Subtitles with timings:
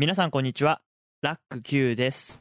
[0.00, 0.80] 皆さんこんにちは。
[1.22, 2.38] ラック Q です。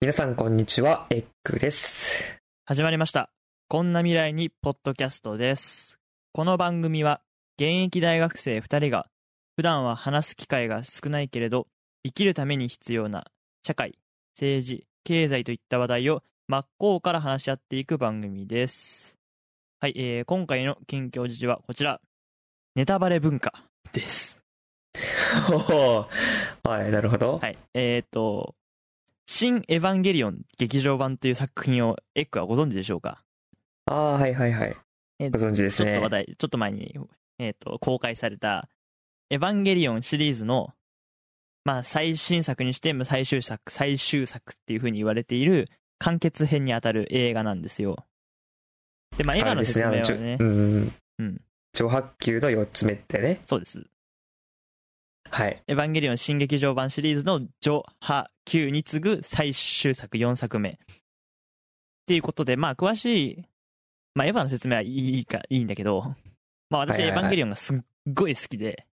[0.00, 2.40] 皆さんこんにちは、エッグです。
[2.66, 3.30] 始まりました。
[3.68, 6.00] こんな未来にポッドキャストです。
[6.32, 7.20] この番組は
[7.58, 9.06] 現役大学生2人が
[9.54, 11.68] 普段は話す機会が少ないけれど
[12.04, 13.28] 生きるために必要な
[13.64, 13.96] 社会、
[14.34, 19.14] 政治、経済といった話題を真っ向から話し合っていく番組です。
[19.78, 22.00] はい、えー、今回の近況時事はこちら。
[22.74, 23.52] ネタバレ文化
[23.92, 24.37] です。
[26.62, 27.38] はい、なるほど。
[27.38, 27.58] はい。
[27.74, 28.54] えっ、と、
[29.26, 33.22] 新エヴァンゲリオン劇場版という作品をエッグはご存知でしょうか？
[33.86, 34.76] ああ、はいはいはい。
[35.18, 36.10] えご存知ですねちょっと話。
[36.10, 36.98] 題、ちょっと前に、
[37.38, 38.68] えっ、と、公開された、
[39.30, 40.72] エヴァンゲリオンシリーズの、
[41.64, 48.06] まあ、最新作にして、最終作、最終作っていう風に言われている、完結編にあたる映画なんですよ。
[49.16, 50.94] で、まあ、エヴァの説明はねあの、ちょうん。
[51.18, 51.40] うん
[51.74, 53.40] 上白球の4つ目ってね。
[53.44, 53.84] そうです。
[55.30, 55.62] はい。
[55.66, 60.70] エヴァンゲリオン新劇場版シリーズの序波9に次ぐ最終作4作目。
[60.70, 60.76] っ
[62.06, 63.44] ていうことで、まあ、詳しい、
[64.14, 66.14] まあ、エヴァの説明はいいか、いいんだけど、
[66.70, 67.78] まあ、私、エヴァンゲリオンがすっ
[68.12, 68.86] ごい好きで、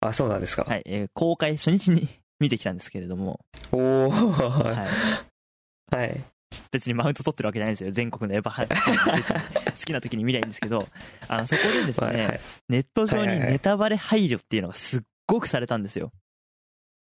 [0.00, 0.64] あ、そうなんですか。
[0.64, 2.08] はい、えー公開初日に
[2.40, 3.40] 見てきたんですけれども、
[3.72, 6.24] おおは、はいはい。
[6.70, 7.90] 別にマウント取ってるわけじゃないんですよ。
[7.90, 8.66] 全国のエヴァ
[9.72, 10.86] 好きな時に見りゃいいんですけど、
[11.28, 16.10] あの、そこでですね、はいはいネット上にネタバレ配慮っていうのがすっごくされたんですよ。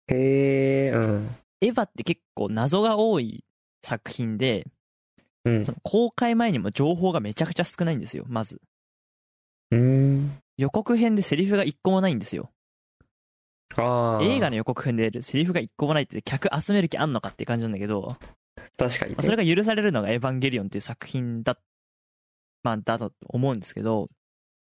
[0.07, 1.35] へえ、うん。
[1.61, 3.43] エヴァって結構謎が多い
[3.83, 4.65] 作品で、
[5.45, 5.73] うんそ。
[5.73, 8.61] の公開前にも情報がめちゃくちゃ少ないんですよ、まず。
[9.71, 10.39] うーん。
[10.57, 12.49] 予告編でセリフが一個もないんですよ。
[13.75, 14.23] ああ。
[14.23, 18.17] 映画の予告編でセリフが一個もないって客集める気あんのかって感じなんだけど、
[18.77, 21.57] 確かに、ねまあ、それが許されるのがエヴァンゲリオンっていう作品だ、
[22.63, 24.09] まあ、だと思うんですけど、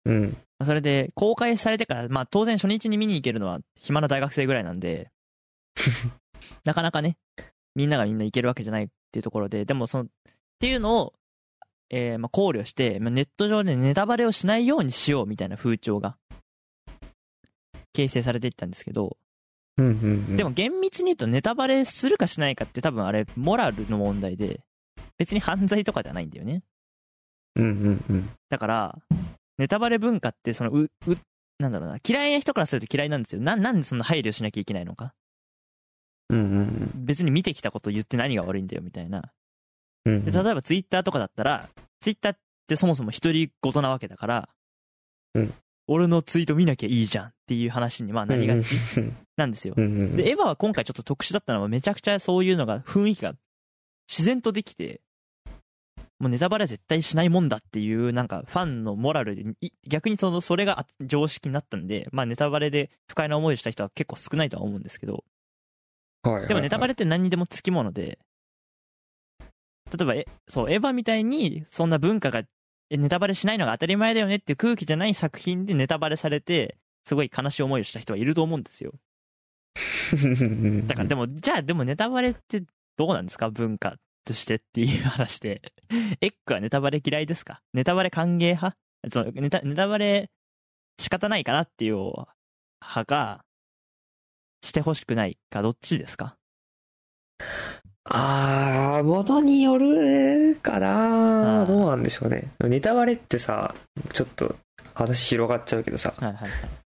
[0.05, 0.38] うん。
[0.64, 5.11] まあそれで公開されてから、まあ当然初日に見に行けるのは暇な大学生ぐらいなんで、
[6.64, 7.17] なかなかね、
[7.75, 10.08] みんながみんな行けるわけじゃないっていうところで、でもその、っ
[10.60, 11.14] ていうのを、
[11.89, 16.17] えーまあ考慮して、まあ、ネット上でネタバレをしないようにしようみたいな風潮が、
[17.92, 19.17] 形成されていったんですけど、
[19.77, 19.95] うんうんう
[20.33, 20.36] ん。
[20.38, 24.61] でも、厳密に言うとネタバレするかしないかって多分あれ、モラルの問題で、
[25.17, 26.64] 別に犯罪とかではないんだよね。
[27.55, 28.30] うんうんうん。
[28.49, 28.99] だから、
[29.58, 30.89] ネタバレ文化って、その、う、う、
[31.59, 33.41] なんだろうな、嫌いな人からすると嫌いなんですよ。
[33.41, 35.14] な、なんでそんな配慮しなきゃいけないのか。
[36.30, 39.31] うんうん別に見てきたこと言って何が悪いんだよ、みたいな。
[40.05, 40.14] うん。
[40.15, 41.69] うんで例えばツイッターとかだったら、
[41.99, 42.37] ツイッターっ
[42.67, 44.49] てそもそも独り言なわけだから、
[45.36, 45.53] うん
[45.87, 48.73] 俺のツイート見なきゃいいじゃんっていう話にまあなりがち
[49.35, 49.81] なんですよう。
[49.81, 50.15] んうん。
[50.15, 53.33] で、エヴァは今回ちょっと特殊だったのはめちゃくちゃそういうのが、雰囲気が
[54.09, 55.02] 自然とできて、
[56.23, 65.26] もうネタバレは絶対しないもんだっていう、なんかファンのモラルで、い逆にその、それが常識になったんで、まあネタバレで不快な思いをした人は結構少ないとは思うんですけど、
[66.23, 66.48] はいはいはい。
[66.48, 68.20] でもネタバレって何にでもつきもので、
[69.92, 72.44] 例えば、え、そう、エヴァみたいにそんな文化が、
[72.89, 78.94] えネタバレしないのが当たり前だよねっていう空気じゃない作品でネタバレされて、すごい悲しい思いをした人はいると思うんですよ。
[80.88, 82.64] だからでも、じゃあでもネタバレって
[82.95, 83.50] どうなんですか？
[83.50, 85.61] 文化としてっていう話で。
[86.22, 87.61] エッグはネタバレ嫌いですか？
[87.73, 88.78] ネタバレ歓迎派？
[89.11, 90.30] そのネタ、ネタバレ
[91.00, 93.44] 仕方ないかなっていう派が、
[94.64, 96.38] してほしくないか、どっちですか？
[98.06, 102.52] あー、ものによるかなどうなんでしょうね。
[102.60, 103.76] ネタバレってさ、
[104.12, 104.56] ちょっと
[104.94, 106.52] 話広がっちゃうけどさ、はいはいはい。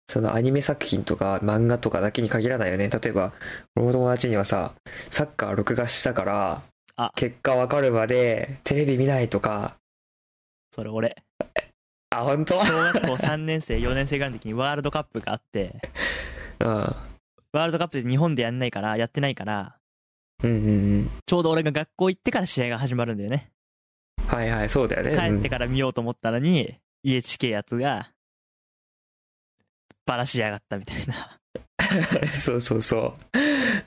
[0.07, 2.89] そのアニメ作品とか漫画とかだけに限らないよね。
[2.89, 3.33] 例えば、
[3.75, 4.73] 俺の友達にはさ、
[5.11, 6.61] サッカー録画したから
[7.01, 9.77] あ、結果わかるまでテレビ見ないとか、
[10.73, 11.15] それ俺。
[12.09, 12.55] あ、本当？
[12.65, 15.79] 小学校3年生、 4年生ぐらいの時にワールドカップがあって、
[16.59, 16.67] うん。
[16.67, 19.77] ワールドカップで日本でやんないから、やってないから、
[20.43, 20.69] うんうんう
[21.03, 21.11] ん。
[21.25, 23.49] ちょうど俺が学校行ってから試合が始まるんだよね。
[24.27, 25.15] はいはい、そうだよね。
[25.15, 28.11] 帰ってかから見ようと思ったのに、家チケやつが、
[30.05, 31.38] バラしやがったみたいな。
[31.79, 32.27] ら。
[32.27, 33.39] そうそうそう。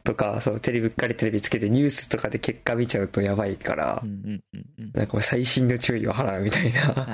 [0.05, 4.03] とか、そう、テレビ、うっかりテレビつけてニュースとかで結果見ちゃうとやばいから。
[4.95, 7.09] なんかもう細心の注意を払うみたいな。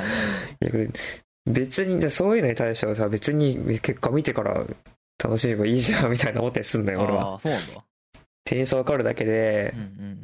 [1.46, 4.64] 別に、じゃあそういうのに対してはさ、別に結果見てから
[5.22, 7.38] 楽しめばいいじゃんみたいな思ったりすんだよ、俺は。
[7.40, 7.84] そうなんだ。
[8.44, 9.74] 点差わかるだけで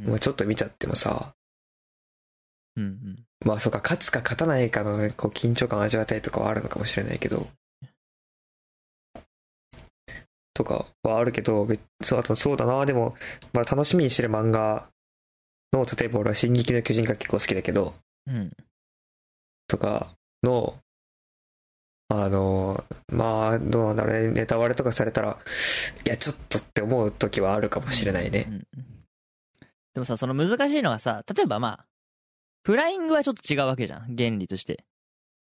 [0.07, 1.35] う、んうちょっと見ちゃってもさ、
[2.77, 3.25] うんうん。
[3.45, 7.47] まあそうか、勝つか勝たないかのこう緊張感を味わったりとかはあるのかもしれないけど、
[10.55, 13.17] とかはあるけど、別そうあとそうだな、でも、
[13.53, 14.89] まあ楽しみにしてる漫画
[15.73, 17.95] の、例えば俺は進撃の巨人が結構好きだけど、
[18.27, 18.53] うん。
[19.69, 20.11] とか
[20.43, 20.79] の、
[22.09, 24.29] あの、まあ、どうなんだろうね。
[24.29, 25.39] ネタバレとかされたら、
[26.05, 28.45] いや、ちょっとって思う時はあるかもしれないね。
[28.47, 28.95] うんうん
[29.95, 31.87] でもさ、その難しいのがさ、例えばまあ、
[32.65, 34.85] フライングはちょっと違うわけじゃん、原理として。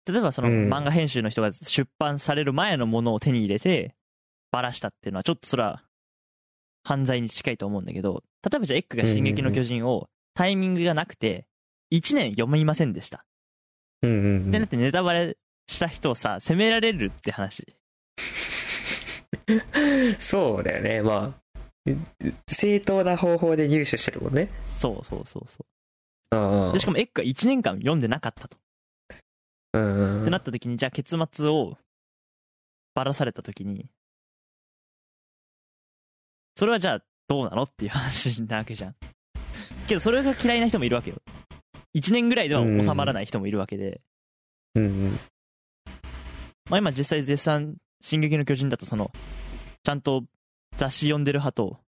[0.06, 3.96] 例えばそのうん漫画編集の人が出版される前のものを手に入れて、
[4.54, 5.84] ばらしたっていうのはちょっとそれは、
[6.86, 11.48] 犯罪に近いと思うんだけど、例えばじゃあエッグが進撃の巨人をタイミングがなくて、
[11.92, 13.26] 1年読みませんでした。
[14.04, 17.74] うんうんうんってなってネタバレした人をさ、責められるって話。
[20.20, 21.02] そうだよね。
[21.02, 21.92] まあ、
[22.48, 24.50] 正当な方法で入手してるもんね。
[24.66, 25.66] そうそうそうそ
[26.70, 26.74] う。
[26.74, 28.58] で、しかもエッグが1年間読んでなかったと。
[29.74, 31.78] うんうんってなった時に、じゃあ結末を
[32.94, 33.90] ばらされた時に、
[36.56, 38.96] それはじゃあどうなのっていう話なわけじゃん。
[39.88, 41.18] けどそれが嫌いな人もいるわけよ。
[41.96, 44.02] 1年ぐらいでは収まらない人もいるわけで、
[44.76, 45.12] うんうん。
[46.70, 49.12] まあ今実際絶賛、進撃の巨人だとその、
[49.84, 50.26] ちゃんと
[50.76, 51.80] 雑誌読んでる派と、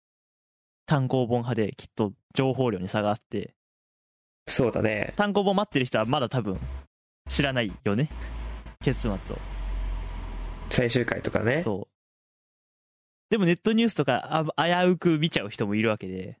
[0.86, 3.54] 単行本派できっと情報量に差があって、
[4.46, 5.12] そうだね。
[5.16, 6.58] 単行本待ってる人はまだ多分
[7.28, 8.08] 知らないよね。
[8.82, 9.38] 結末を。
[10.70, 11.60] 最終回とかね。
[11.60, 11.95] そう。
[13.30, 16.38] でもネットニュースとかあ危うく見ちゃう人もいるわけで、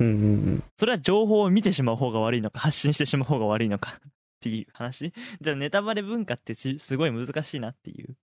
[0.00, 0.26] うんうんう
[0.56, 0.64] ん。
[0.78, 5.12] それは情報を見てしまう方が悪いのか、発信してしまう方が悪いのか っていう話？
[5.40, 8.14] じゃあネタバレ文化ってちすごい難しいなっていう。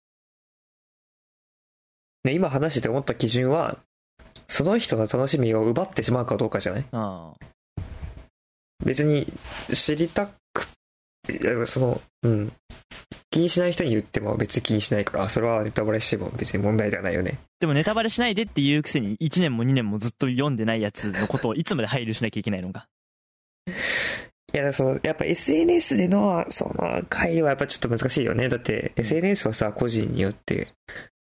[2.23, 3.77] ね、今話してて思った基準は、
[4.47, 6.85] その人の楽しみを奪ってしまうかどうかじゃない？
[6.91, 7.33] あ
[8.85, 9.31] 別に
[9.73, 10.27] 知りた
[11.33, 12.51] いやその、うん。
[13.29, 17.39] 気にしない人に言っても別に気にしないから、それはネタバレしても別に問題ではないよね。
[17.59, 22.87] でもネタバレしないでっていうくせに1年も2年もずっと読んでないやつのことをいつまで配慮しなきゃいけないのか。
[23.67, 28.47] いや、だからその、やっぱ SNS での、その、会話はやっぱちょっと難しいよね。
[28.47, 30.69] だって、SNS はさ、個人によって、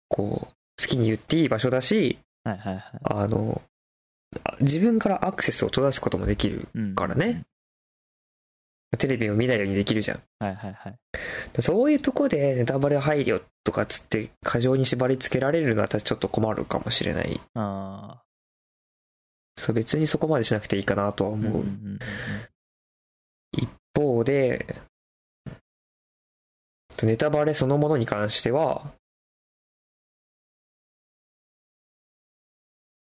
[0.09, 2.83] こう、好きに言っていい場所だし、はいはいはい。
[3.05, 3.63] あの、
[4.45, 6.69] あ自分からアクセスを閉ざすこともできる。
[6.75, 7.45] うんからね。
[8.97, 10.23] テレビを見ないようにできるじゃん。
[10.39, 10.99] はいはいはい。
[11.61, 17.41] そういうとこでネタバレ配慮とかつって過剰に縛り付けられるのはちょっと困るかもしれない。
[17.55, 18.23] あ
[19.59, 21.33] そう別にそこまでしなくていいかなとはあ。
[21.35, 21.63] うんうん思う。
[21.63, 21.99] うんうん
[23.53, 24.83] 一方で、
[27.03, 28.93] ネタバレそのものに関しては、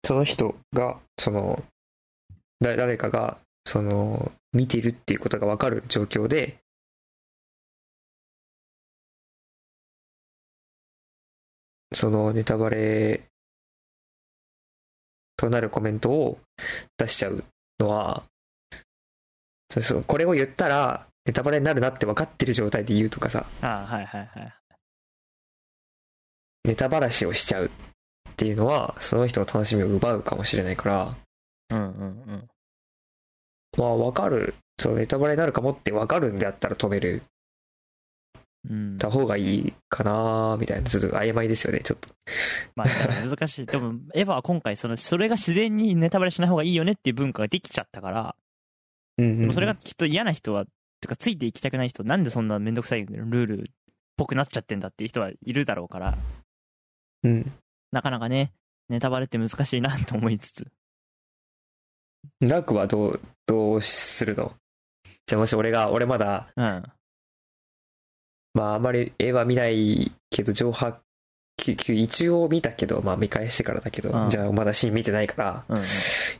[0.06, 1.64] その人が、その、
[2.60, 6.60] だ誰かが、その、見てるっていうことがわかる状況で、
[11.94, 13.24] そのネタバレ
[15.38, 16.40] となるコメントを
[16.98, 17.44] 出しちゃう
[17.80, 18.24] のは、
[19.70, 24.54] そうそうこれを言ったらネタバレになるなって分かってる状態で言うとかさ、ああ、はいはいはい。
[26.66, 27.70] ネタばらしをしちゃうっ
[28.36, 31.18] ていうのは、その人の楽しみを奪うかもしれないから、
[31.70, 32.50] うんうんうん。
[33.78, 37.24] まあ分かる、そうネタバレになるかもって分かるんであったら止める
[38.70, 42.10] うん、た方がいいかなみたいな、ちょっと曖昧ですよね、ちょっと。
[42.76, 42.88] まあ、
[43.28, 43.66] 難しい。
[43.66, 48.36] でも、エヴァは今回、その、それが自然にネタバレしない方がいいよねっていう文化ができちゃったから、
[49.18, 50.66] うんでもそれがきっと嫌な人は、
[51.02, 53.64] てか、ついていきたくない人、なんでそんなめんどくさいルールっ
[54.16, 56.18] ぽくなっちゃってんだっていう人はいるだろうから、
[57.24, 57.52] うん。
[57.92, 58.54] なかなかね、
[58.88, 60.68] ネタバレって難しいなと思いつつ。
[62.42, 64.54] ラクはどう、どうするの？
[65.26, 66.84] じゃあもし俺が、俺まだ、うん。
[68.54, 71.00] まああんまり絵は見ないけど、上波、
[71.58, 75.82] 一応見たけど、まあ見返してからだけど、うんじゃあまだシーン見てないから、うん、い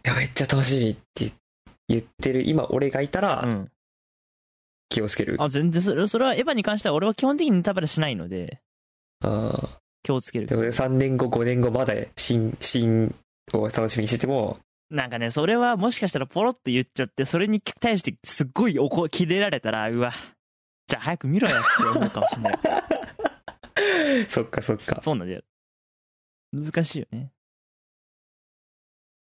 [0.04, 1.32] や、めっちゃ楽しみって
[1.88, 3.26] 言ってる、今俺がいたうん。
[3.26, 3.72] うらん。
[4.90, 5.38] 気をつける。
[5.40, 8.60] あ、全然それ、それはエヴァに関しては俺は基本的にネタバレしないので、
[9.22, 13.16] あ気をつけるーでも3年後、5年後まで新、新
[13.54, 14.60] を楽しみにしてても、
[14.94, 20.12] なんかね、それはもしかしたらポロって言っちゃって、それに対してすっごい怒、切れられたら、うわ、
[20.86, 24.26] じゃあ早く見ろよって思うかもしれない。
[24.30, 25.02] そっかそっか。
[25.02, 25.42] そうなんだよ。
[26.52, 27.32] 難しいよね。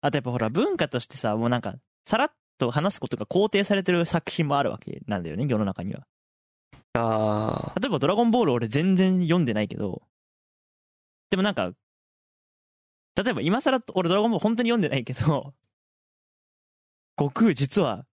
[0.01, 1.75] あとやっぱほら、文化としてさ、もうなんか、
[2.05, 6.07] さらっと話すことが肯定されてる作品もあるわけなんだよね、世の中には。
[6.93, 10.01] あ例えばドラゴンボール俺全然読んでないけど、
[11.29, 11.71] でもなんか、
[13.15, 15.53] 例えば今更俺ドラゴンボール本当に読んでないけど、
[17.19, 18.05] 悟空実は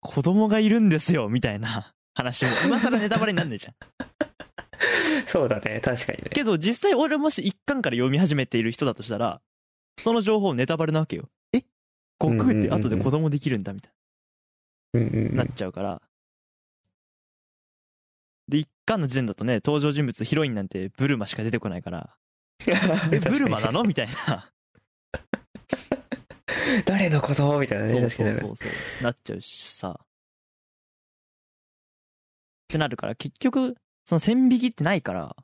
[0.00, 3.74] 子供がいるんですよ、みたいな話も今更ネタバレになんねえじゃん。
[3.74, 6.30] ー、 そうだね、確かにね。
[6.32, 9.42] けど実際俺もし一巻から読み始めている人だとしたら、
[10.00, 11.28] その情報ネタバレなわけよ。
[11.52, 11.64] え？
[12.20, 13.92] 悟空って後で子供できるんだみたい
[14.94, 16.02] うんうんうになんっちゃうから。
[18.48, 22.16] で、一巻の時点だとね、登場人物、ヒロインなんてブルマしか出てこないから、
[23.12, 23.84] え、ブルマなの？
[23.84, 24.50] みたいな。
[26.84, 27.58] 誰のこと？
[27.58, 29.02] みたいなね、そうそうそうそう。
[29.02, 29.98] なっちゃうしさ。
[30.00, 30.06] っ
[32.68, 35.34] てなるから、結局、その線引きってないから、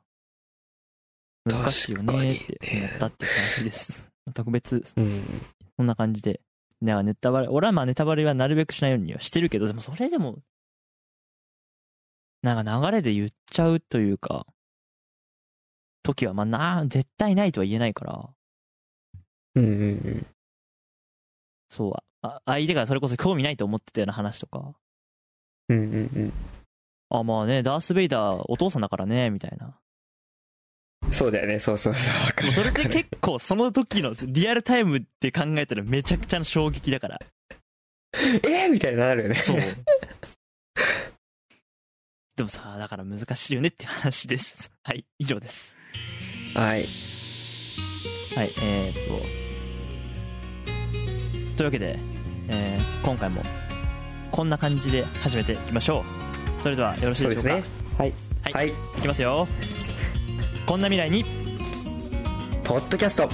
[1.45, 4.11] 難しいよねって思ったっていう話です。
[4.33, 5.41] 特別、うん。
[5.77, 6.41] そんな感じで。
[6.81, 10.39] だからネタバレ、俺はまあネタバレはなるべくしないようにはしてるけど、でもそれでも、
[12.41, 14.45] なんか流れで言っちゃうというか、
[16.05, 18.29] 時はまあな、絶対ないとは言えないから、
[19.55, 20.27] うんうんうん。
[21.67, 24.73] そうあ、相手がそれこそ興味ないと思ってたような話とか、
[25.69, 26.33] うんうんうん。
[27.09, 29.79] あ、まあね、ダース・ベイダーお父さんだからね、みたいな。
[31.11, 32.43] そうだよね、そうそうそう。
[32.43, 37.19] もうそれでわかる結構その時のリアルタイムって考えたらめちゃくちゃな衝撃だから。
[38.13, 38.71] えー？
[38.71, 39.35] みたいになるよね。
[39.35, 39.59] そう。
[42.35, 44.71] でもさ、だから難しいよねっていう話です。
[44.83, 45.74] はい、以上です。
[46.55, 46.87] はい。
[48.35, 49.25] はい、えー、っと。
[51.57, 51.99] というわけで、
[52.49, 53.43] えー今回も
[54.31, 56.03] こんな感じで始めていきましょ
[56.59, 56.63] う。
[56.63, 57.63] それではよろしいででしょうか？
[57.63, 57.63] すね。
[57.99, 58.13] はい。
[58.43, 58.69] はいはい。
[58.69, 59.47] いきますよ。
[60.65, 61.23] こんな未来に
[62.63, 63.29] ポッドキャスト。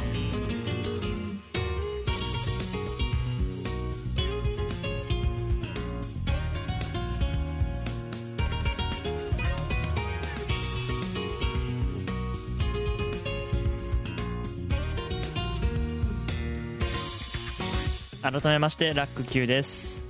[18.31, 20.05] 改めましてラック Q です。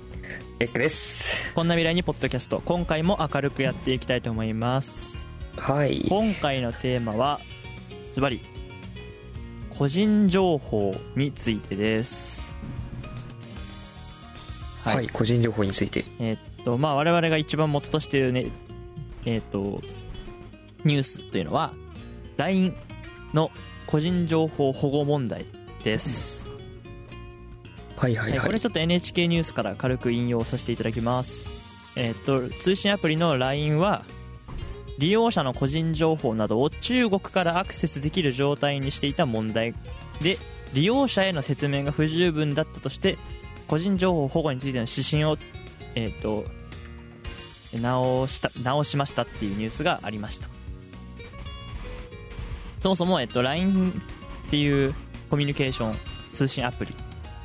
[0.60, 1.52] エッグです。
[1.56, 5.26] こんな未来にポッドキャスト今回も明るくやっていきたいと思います
[5.56, 6.06] はい。
[6.08, 7.40] 今回のテーマは
[8.12, 8.40] ズバリ
[9.76, 12.56] 個人情報についてです
[14.84, 15.08] はい、はい。
[15.08, 16.04] 個人情報について。
[16.20, 18.46] えーっとまあ我々が一番元としているね
[19.26, 19.80] えーっと
[20.84, 21.72] ニュースというのは
[22.36, 22.72] LINE
[23.34, 23.50] の
[23.88, 25.44] 個人情報保護問題
[25.82, 26.31] です、
[28.02, 28.40] はいはいはい。
[28.40, 31.94] これちょっと NHK ニュースから軽く引用させていただきます。
[31.96, 34.02] えーと、通信アプリの LINE は、
[34.98, 39.72] 利用者の個人情報などを中国からアクセスできる状態にしていた問題
[40.20, 40.36] で、
[40.74, 43.18] 利用者への説明が不十分だったとして、
[43.68, 45.38] 個人情報保護についての指針を、
[45.94, 46.44] えーと、
[47.80, 50.48] 直した、直しましたっていうニュースがありました。
[52.80, 53.92] そもそも、えっと、LINE
[54.48, 54.92] っていう
[55.30, 55.94] コミュニケーション
[56.34, 56.96] 通信アプリ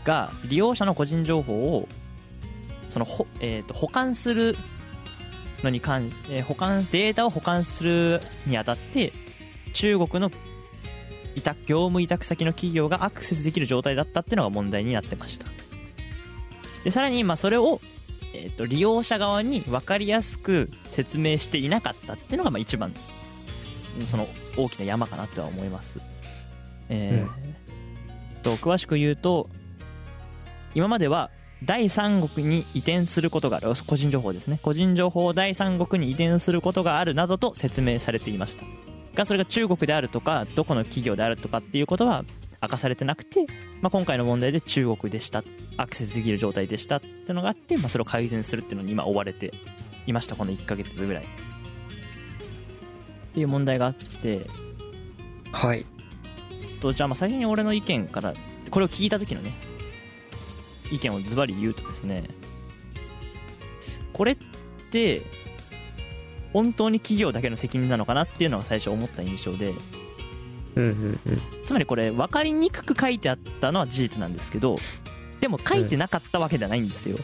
[0.08, 1.88] が利用者の個人情報を
[2.90, 4.56] そのほ、えー、と保管する
[5.64, 9.12] のに関、えー保管データを保管するにあたって
[9.74, 10.32] 中国の
[11.36, 15.48] 委託業務委託先の企業がアクセスできる状態だったっていうのが問題になってました。
[16.86, 17.82] でさらにまあそれを、
[18.34, 22.94] えー、と利用者側に分かりやすく説明していなかったっていうのがまあ一番
[24.10, 24.26] その
[24.58, 26.00] 大きな山かなとは思います。
[26.88, 27.58] えー
[28.44, 29.50] と詳しく言うと
[30.76, 31.32] 今までは
[31.64, 33.72] 第三国に移転することがある。
[33.88, 34.60] 個人情報ですね。
[34.62, 38.64] 個人情報を第三国に移転することがあるなどと説明されていました。
[39.16, 42.24] がそれが中国であるとかどこの企業であるとかっていうことは
[42.62, 43.48] 明かされてなくて、
[43.82, 45.44] まあ、今回の問題で中国でした。
[45.78, 49.52] アクセスできる状態でしたっていうのがあって、まあ、それを改善するっていうのに今追われて
[50.06, 50.36] いました。
[50.36, 51.24] この1ヶ月ぐらい。
[51.24, 51.28] っ
[53.34, 54.46] ていう問題があって。
[55.52, 55.86] はい。
[56.80, 58.34] とじゃあまあ先に俺の意見から
[58.70, 59.54] これを聞いた時のね
[60.92, 62.24] 意見をズバリ言うとですね
[64.14, 64.38] これっ
[64.92, 65.22] て
[66.54, 69.74] 本当に企業だけの責任なのかなっていうのが最初思った印象で
[70.76, 71.42] うんうんうん。
[71.66, 74.78] つまりこれ分かりにくく書いてあったのは事実なんですけど
[75.42, 77.18] でも書いてなかったわけではないんですよ、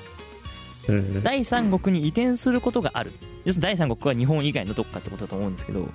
[0.89, 1.23] うんうん。
[1.23, 3.11] 第三国に移転することがある
[3.45, 5.87] 要するに第三国は日本以外のどっかってことだと思うんですけど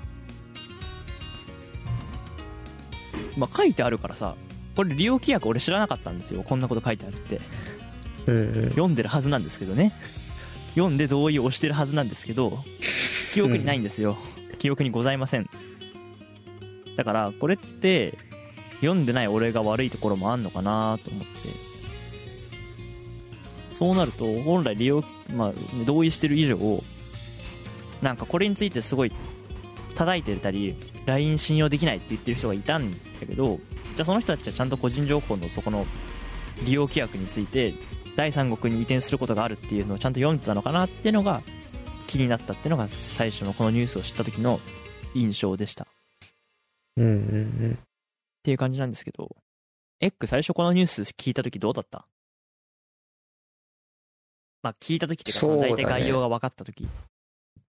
[3.37, 4.35] まあ書いてあるからさ
[4.79, 6.45] これ利用規約俺知らなかったんですよ。
[6.45, 7.41] こんなこと書いてあるって。
[8.27, 8.63] うんうん。
[8.71, 9.93] 読んでるはずなんですけどね。
[10.77, 12.63] 読んで同意を押してるはずなんですけど
[13.35, 14.17] 記憶にないんですよ、
[14.61, 15.51] 記憶にございません。
[16.95, 18.17] だからこれって
[18.77, 21.29] 読んでない俺が悪いところもあんのかなと思って。
[23.73, 25.03] そうなると本来利用、
[25.35, 25.53] まあ、
[25.87, 26.57] 同意してる以上
[28.01, 29.13] なんかこれについてすごい
[29.97, 33.59] 叩いてたり LINE 信用できないって言ってる人がいたんだけど
[33.99, 35.85] じゃあその人たちはちゃんと個人情報のそこの
[36.65, 37.75] 利用規約について
[38.15, 41.43] 第三国に移転することがあるっていうのをちゃんと読んでたのかなっていうのが
[42.07, 44.61] 気になったっていうのが最初のこのニュースを知った時の
[45.15, 45.89] 印象でした。
[46.97, 47.15] うんうんう
[47.71, 47.79] ん。
[48.45, 49.35] ていう感じなんですけど
[49.99, 52.07] エッグ最初このニュース聞いた時どうだった？
[54.63, 56.87] まあ聞いた時っていうかその大体概要が分かった時。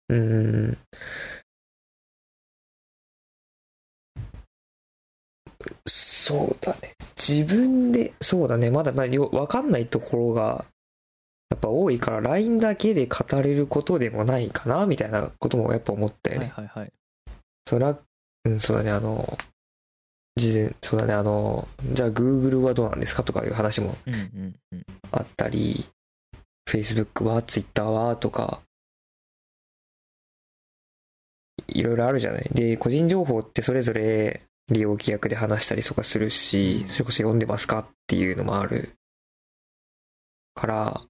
[0.09, 0.23] うんう
[0.73, 0.79] ん。
[5.87, 6.95] そうだね。
[7.17, 8.71] 自分で、そうだね。
[8.71, 10.65] まだ、まあ、よわかんないところが、
[11.51, 16.53] やっぱ多いから、LINE だけで語れることでもないかな、みたいなこともやっぱ思ったよね。
[16.55, 16.93] はいはいはい。
[17.69, 17.99] そら、
[18.45, 19.39] うん、そうだね、あの、
[20.37, 23.23] 事前、そうだね、あの、じゃあ Google はどうなんですか？
[23.23, 24.87] とかいう話もうんうんうん。
[25.13, 25.87] あったり、
[26.69, 28.61] Facebook は、Twitter は、とか、
[31.69, 32.49] いろいろあるじゃない。
[32.53, 38.97] で、個人情報ってそれぞれ利用規約で話したりとかするし、それこそ読んでますかっていうのもある
[40.55, 41.03] から、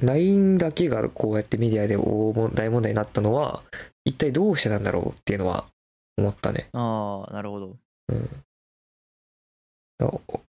[0.00, 3.62] LINE だけがこうやってメディアで大問題になったのは、
[4.04, 5.66] 一体どうしてなんだろうっていうのは
[6.16, 6.68] 思ったね。
[6.72, 7.76] ああ、なるほど。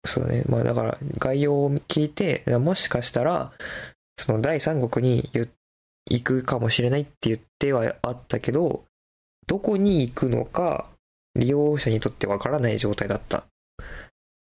[0.07, 0.45] そうだね。
[0.49, 3.52] まあだから概要を聞いて、もしかしたら、
[4.16, 5.50] その第三国にゆ
[6.07, 8.85] 行くかもしれないって言ってはあったけど、
[9.47, 10.89] どこに行くのか、
[11.35, 13.45] 利用者にとってわからない状態だった。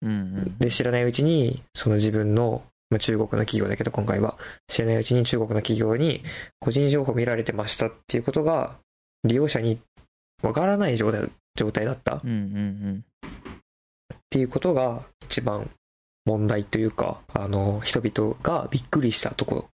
[0.02, 0.58] うんうん。
[0.58, 6.24] で、知らないうちに、その自分の、まあ、中国の企業だけど今回は、知らないうちに中国の企業に
[6.60, 8.78] 個人情報見られてましたっていうことが、
[9.24, 9.80] 利用者に
[10.42, 13.06] わからない状態状態だったっうんうん
[14.30, 15.70] ていうことが一番
[16.26, 19.70] 問題というか、あの、人々がびっくりしたところ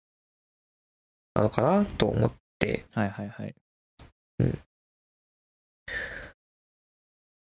[1.36, 3.03] なのかなと思って、うん。
[3.03, 3.55] はいはいはい。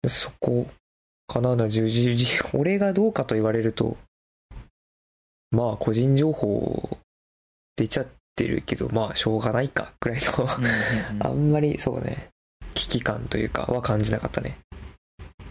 [0.08, 0.68] そこ
[1.28, 2.16] かなな、十字、
[2.54, 3.98] 俺がどうかと言われると、
[5.52, 6.98] まあ個人情報
[7.76, 10.48] 出ちゃってるけど、まあしょうがないか、くらいの、
[11.26, 12.30] あんまりそうね、
[12.74, 14.58] 危機感というかは感じなかったね。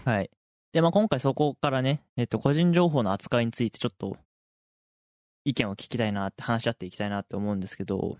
[0.05, 0.29] はい。
[0.71, 4.17] で、まあ、今回そこからね、えっと、個人情報の扱いについてちょっと、
[5.43, 8.17] 意見を聞きたいなって、話し合っていきたいなって思うんですけど、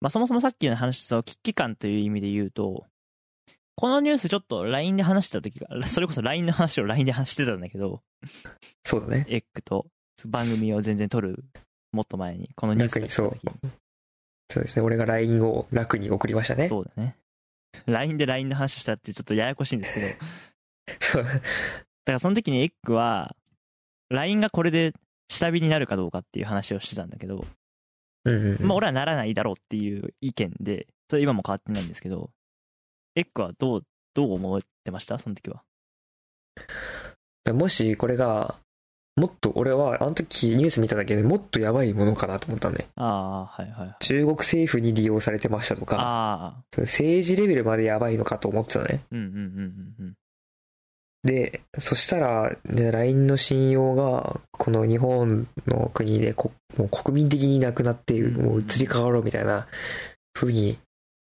[0.00, 2.86] まあ、そもそもさっきの話した危機感という意味で言うと、
[3.78, 8.02] このニュースちょっと LINE で話してた時が、 それこそ LINE の話を LINE で話してたんだけど、
[8.82, 9.24] そうだね。
[9.28, 9.86] エッグと
[10.26, 11.44] 番組を全然撮る、
[11.92, 13.70] もっと前に、このニュースが来た時に。
[14.50, 14.82] そうですね。
[14.82, 16.66] 俺が LINE を楽に送りましたね。
[16.66, 17.18] そうだね。
[17.86, 20.06] LINE で LINE の話したってちょっとややこしいんですけど、
[20.98, 21.22] そう。
[21.22, 21.42] だか
[22.06, 23.36] らその時にエッグは、
[24.10, 24.92] LINE がこれで
[25.28, 27.46] 下火になるかどうかっていう話をしてたんだけど、
[28.24, 28.66] うんうんうん。
[28.66, 32.32] まあ俺はならないだろうっていう意見で、それ今も変わってないんですけど、
[33.18, 33.82] エッグはどう、
[34.14, 35.18] どう思ってました？
[35.18, 35.62] その時は。
[37.52, 38.56] もしこれが、
[39.16, 42.86] もっと俺はあの時ニュース見ただけでもっとやばいものかなと思ったんね。
[42.94, 43.96] ああ、はいはいはい。
[43.98, 49.00] 中国政府に利用されてましたとか、政治レベルまでやばいのかと思ってたのね。
[49.10, 50.14] うんうんうんうんうん。
[51.24, 59.66] で、そしたら、ね、LINE の信用が、この日本の国でこもう国民的になくなって、うんもう移り変わろうみたいな
[60.32, 60.78] 風に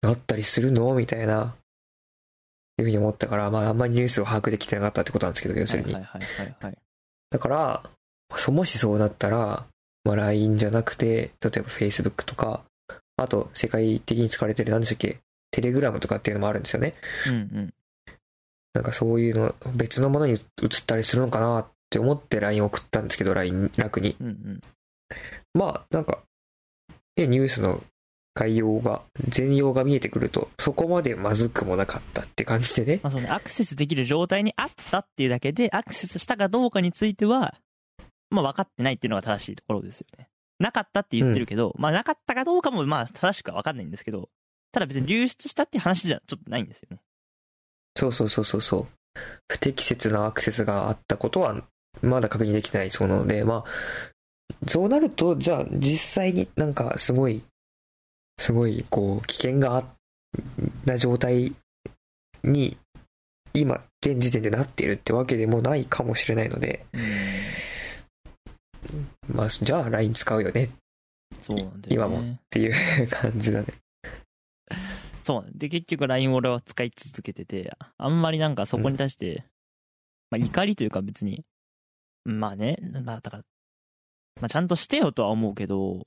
[0.02, 0.94] なったりするの？
[0.96, 1.56] みたいな、
[2.82, 5.94] いうふうに思ったから、まああんまりニュースを把握できてなかったってことなんですけど、要するに。
[5.94, 6.78] はいはいはいはい。
[7.30, 7.84] だから、
[8.36, 9.66] そもしそうなったら、
[10.04, 12.64] まあ LINE じゃなくて、例えば Facebook とか、
[13.18, 15.20] あと世界的に使われてる何でしたっけ
[15.52, 16.96] テレグラムとかっていうのもあるんですよね。
[17.28, 17.74] うんうん。
[18.74, 20.40] なんかそういうの、別のものに移っ
[20.86, 24.16] たりするのかなって思って LINE を送ったんですけど、LINE 楽に。
[24.20, 24.62] うんうん。
[25.54, 26.20] まあ、なんか、
[27.18, 27.84] ねニュースの
[28.34, 33.00] 概要が、全容が見えてくると、そこまでまずくもなかったって感じでね。
[33.04, 37.56] まあそうね、アクセスできる状態にあったっていうだけで、アクセスしたかどうかについては、
[38.30, 40.30] まあ分かってないっていうのが正しいところですよね。
[40.60, 44.30] なかったって言ってるけど、まあなかったかどうかもまあ正しくは分かんないんですけど、
[44.72, 47.02] ただ別に流出したって話じゃちょっとないんですよね。
[47.98, 48.88] そうそうそうそうそう。
[49.50, 51.62] 不適切なアクセスがあったことは、
[52.02, 57.42] まだ確認できないそうなので、まあ、そうなると、じゃあ実際になんかすごい、
[58.42, 59.86] すごい、こう、危険があ
[60.86, 61.54] な状態
[62.44, 62.76] に、
[63.54, 66.86] 今、現時点でなっているってわけでもないかもしれないので、
[69.28, 70.70] まあ、じゃあ LINE 使うよねっ
[71.40, 72.08] そうなんだよね。
[72.08, 73.68] 今もていう感じだね。
[75.24, 79.46] そうで、結局 LINE を俺は使い続けてて、あんまりなんかそこに対して、
[80.32, 81.44] まあ怒りというか別に、
[82.26, 83.44] まあね、まあだから、
[84.42, 86.02] まあちゃんとしてよとは思うけど、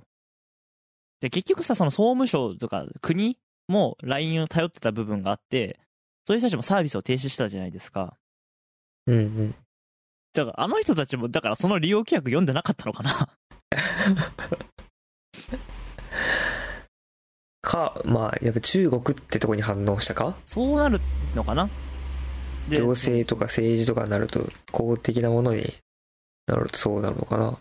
[1.25, 5.81] で、結局さ、その総務省とか国も LINE を頼ってた部分があって、
[6.27, 8.19] そういう人たちもサービスを停止したじゃないですか。
[9.07, 9.55] うんうん。
[10.35, 13.31] だからあの人たちも、だからその利用規約読んでなかったのかな
[17.63, 20.37] か、まあ、やっぱ中国ってとこに反応したか？
[20.45, 21.01] そうなる
[21.35, 21.71] のかな
[22.69, 25.73] で行政とか政治とかになると、公的なものに
[26.47, 27.59] なるとそうなるのかな。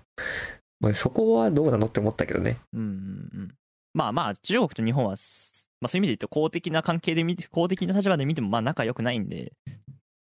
[0.84, 2.60] まあ、そこはどうなのって思ったけどね。
[2.74, 3.56] うんうんうん。
[3.94, 9.54] まあまあ、中国と日本は、まあそういう意味で言うと公的な関係で見て、公的な立場で見てもまあ仲良くないんで、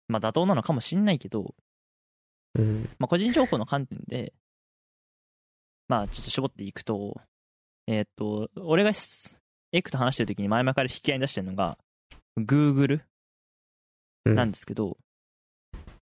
[0.09, 1.55] まあ妥当なのかもしんないけど、
[2.59, 2.88] うん。
[2.99, 4.33] まあ個人情報の観点で、
[5.88, 7.21] まあちょっと絞っていくと、
[7.87, 9.42] えーっと、俺がす
[9.73, 11.77] エクと話してる時に前々から引き合いに出してるのが、
[12.40, 13.01] Google
[14.25, 14.97] うんなんですけど、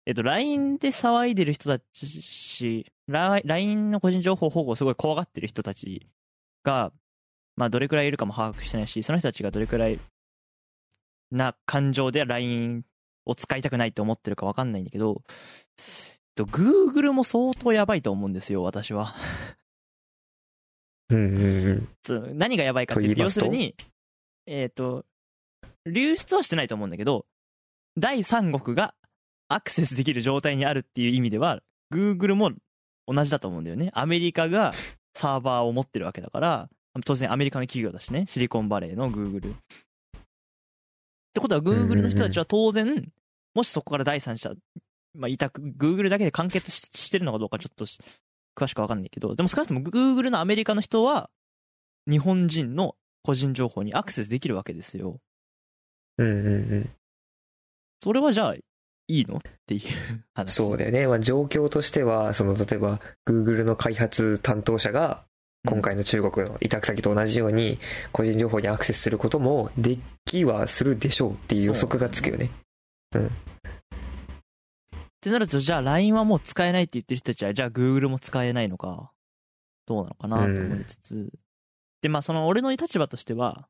[0.07, 6.07] えっと、LINE で騒いでる人たちし、ラ LINE の個人情報保護をすごい怖がってる人たち
[6.63, 6.93] が、
[7.57, 9.99] まあ、どれくらいいるかも把握してないし、その人たちがどれくらい
[11.31, 12.85] な感情で LINE
[13.25, 15.23] を使いたくないって思ってるかわかんないんだけど、
[15.79, 15.85] えっ
[16.35, 19.15] と、Google も相当やばいと思うんですよ、私は。
[21.11, 21.89] うんうんうん。
[22.03, 23.47] つ何がやばいかって言いますと？
[23.47, 23.75] 要するに、
[24.47, 25.05] えっ、と、
[25.87, 27.27] 流出はしてないと思うんだけど、
[27.97, 28.95] 第三国が
[29.55, 31.63] アクセスできる状態にあるっていう意味では、
[31.93, 32.53] Google も
[33.07, 33.91] 同じだと思うんだよね。
[33.95, 34.73] アメリカが
[35.15, 36.69] サーバーを持ってるわけだから、
[37.05, 39.55] 当然アメリカの企業だしね、シリコンバレーの Google。
[39.55, 39.59] っ
[41.33, 43.13] てことは、Google の人たちは当然、
[43.55, 44.55] もしそこから第三者、
[45.15, 48.01] まあ、委託、Google だけで完結ししてるのかどうかちょっとし
[48.57, 51.31] 詳しくわかんないけど、でも少なくとも Google のアメリカの人は、
[52.11, 55.21] 日本人の個人情報にアクセスできるわけですよ。
[56.19, 56.91] うんうんうん。
[58.03, 58.55] それはじゃあ、
[59.09, 59.37] いいの？
[59.37, 59.81] っていう
[60.35, 60.55] 話。
[60.55, 61.07] そうだよね。
[61.07, 65.25] まあ、状況としては、その、例えば、Google の開発担当者が、
[65.67, 67.79] 今回の中国の委託先と同じように、
[68.13, 72.51] 個人情報にアクセスすることも、できはするでしょうっていう予測がつくよね。
[73.17, 73.21] っ
[75.21, 79.13] てなると、じゃあ LINE はもう使えないって言ってる人たちは、じゃあ Google も使えないのか、
[79.87, 81.33] どうなのかなと思いつつ、
[82.03, 83.67] で、まあその俺の立場としては、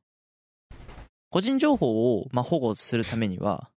[1.29, 3.69] 個人情報をまあ保護するためには、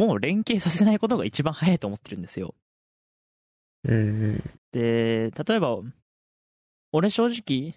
[0.00, 2.54] もう連携させないことが一番早いと思ってるんですよ。
[3.84, 4.42] うん。
[4.72, 5.78] で、例えば、
[6.92, 7.74] 俺正直、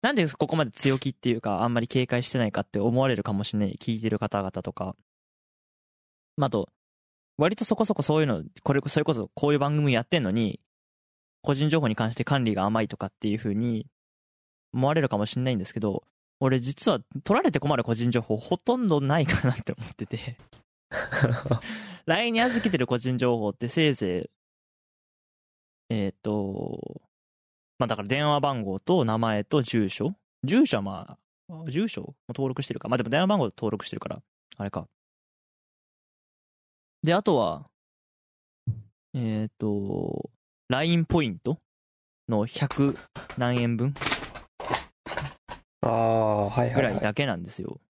[0.00, 4.96] なんでここまで強気っていうか、あんまり警戒してないかって思われるかもしれない、聞いてる方々とか。
[6.38, 6.70] まあ、あと、
[7.36, 10.60] 割とそこそこそういうの、これ、それこそこういう番組やってんのに、
[11.42, 13.86] 個人情報に関して管理が甘いとかっていう風に
[14.72, 16.02] 思われるかもしれないんですけど、
[16.40, 20.38] 俺実は取られて困る個人情報ほとんどないかなって思ってて。
[22.06, 24.30] LINE に預けてる個人情報ってせいぜ
[25.90, 26.80] い、えっ、と、
[27.78, 31.18] まあだから電話番号と名前と住所住所はま
[31.50, 32.88] あ、住所も登録してるか。
[32.88, 34.22] まあでも電話番号登録してるから、
[34.56, 34.86] あれか。
[37.02, 37.68] で、あとは、
[39.14, 40.30] えっ、と、
[40.68, 41.58] LINE ポイント
[42.28, 42.96] の100
[43.38, 43.94] 何円分
[45.80, 46.74] ああ、はいはい、はい。
[46.74, 47.80] ぐらいだけなんですよ。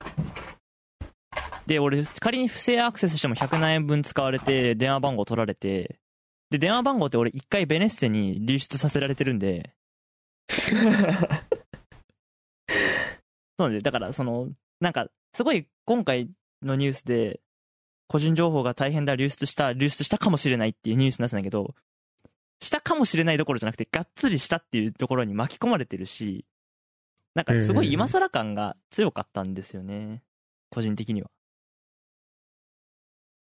[1.68, 6.00] で、俺、仮に不正アクセスしても100何円分使われて、電話番号取られて、
[6.48, 9.74] で、電話番号って俺一回ベネッセに流出させられてるんで、
[10.48, 10.74] そ
[13.58, 14.48] うなんで、だからその、
[14.80, 16.30] なんか、すごい今回
[16.62, 17.42] のニュースで、
[18.06, 21.74] 個人情報が大変だ、流出した、流出したかもしれないっていうニュースになってたんだけど、
[22.62, 26.46] したかもしれないどころじゃなくて、がっつりしたっていうところに巻き込まれてるし、
[27.34, 30.22] なんかすごい今更感が強かったんですよね。
[30.70, 31.30] 個人的には。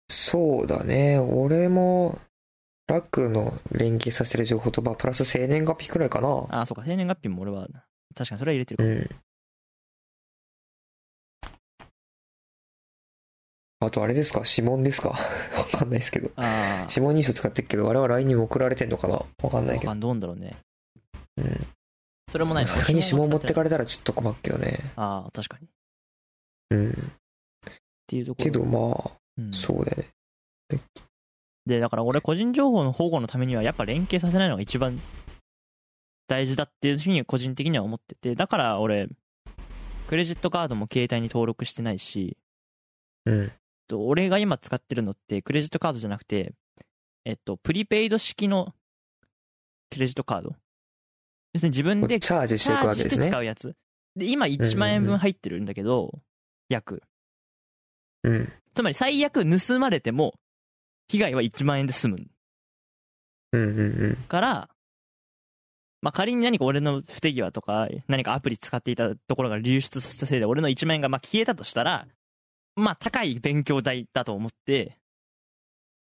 [0.10, 1.20] そうだね。
[1.20, 2.20] 俺も、
[2.88, 6.30] ラックの連携させる情報と、まあ、プラス生年月日くらいかな。
[6.50, 7.68] ああ、そうか、生年月日も俺は、
[8.16, 8.84] 確かにそれは入れてるか。
[8.84, 9.10] うん。
[13.80, 14.42] あとあれですか？
[14.46, 15.10] 指紋ですか？
[15.14, 15.16] わ
[15.80, 16.32] かんないですけど。
[16.36, 19.24] ああ、指紋認証使ってるけど、あれは LINE にも送られてんのかな？
[19.44, 19.90] わかんないけど。
[19.90, 20.56] わかんどうなんだろうね。
[21.38, 21.68] うん。
[22.32, 22.70] それもないの？
[22.72, 24.94] さすがに指紋持ってかれれたらちょっと困るけどね。
[24.96, 25.68] ああ、確かに。
[25.68, 25.70] っ
[26.72, 27.12] うん。
[28.08, 28.44] ていうところ。
[28.46, 30.82] けどまうんあ、そうだよね。
[31.66, 35.02] で、だから俺個人情報の保護のためにはやっぱ連携させないのが一番
[36.28, 39.10] 大事だっていうふうに個人的には思ってて、だから俺、
[40.08, 42.38] クレジットカードも携帯に登録してないし、
[43.26, 43.44] うん。
[43.44, 43.52] えっ
[43.88, 46.54] と俺が今使ってるのってクレジットカードじゃなくて、
[47.26, 48.74] えっと、プリペイド式の
[49.90, 50.56] クレジットカード。
[51.54, 53.28] 要するに自分でチャージしていくチャージしてわけですね。
[53.30, 53.76] 使うやつ。
[54.16, 56.20] で、今1万円分入ってるんだけど、
[56.70, 57.02] 約。
[58.24, 58.54] うん。
[58.78, 60.36] つまり最悪盗まれても、
[61.08, 62.18] 被害は1万円で済む
[63.54, 64.16] うんうんうん。
[64.28, 64.70] から、
[66.04, 72.08] まあ、仮に何か俺の不手際とか、何かアプリ使っていたところが流出させたせいで俺の1万円がまあ消えたとしたら、
[72.76, 75.00] まあ高い勉強代だと思って、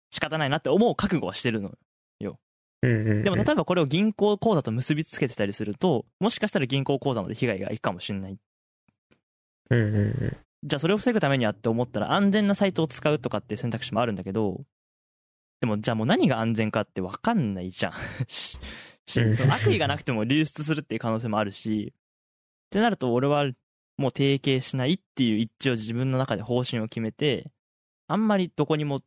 [0.10, 1.70] 仕方ないなって思う覚悟はしてるの。
[1.70, 3.24] うんうんうん。
[3.24, 8.40] でも例えばこれを銀行口座と結びつけてたりすると、もしかしたら銀行口座まで被害がいくかもしれない。
[9.70, 10.38] うんうんうん。
[10.64, 14.62] じゃあそれを防ぐためにはって思ったら安全なサイトを使うとかっていう選択肢もあるんだけど、
[15.62, 17.94] でもじゃあもう何が安全かって分かんないじゃん。
[18.28, 18.58] し
[19.06, 23.46] その悪意がなくても流出するっていう可能性もあるし、ってなると俺は
[23.98, 27.52] もう提携しないっていう一応自分の中で方針を決めて、
[28.08, 29.02] あんまりどこにも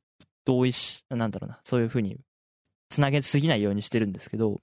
[0.45, 2.19] 同意し、なんだろうな、そういうふうに
[2.89, 4.61] つなげすぎないようにしてるんですけど、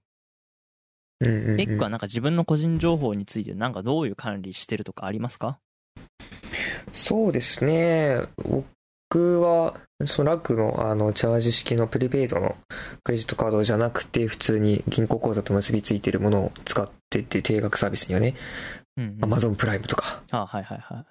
[1.21, 1.25] エ
[1.63, 5.59] ッグはなんか自分の個人情報についてなんかどういう管理してるとかありますか？
[6.91, 8.21] そうですね。
[8.37, 12.55] 僕は、そのラックのあのチャージ式のプリペイドの
[13.03, 18.35] クレジットカードじゃなくて、普通に銀行口座と結びついてるものを使ってて、定額サービスにはね、
[18.97, 19.33] うん、うん。
[19.33, 21.05] Amazon プライムとかあはいはいは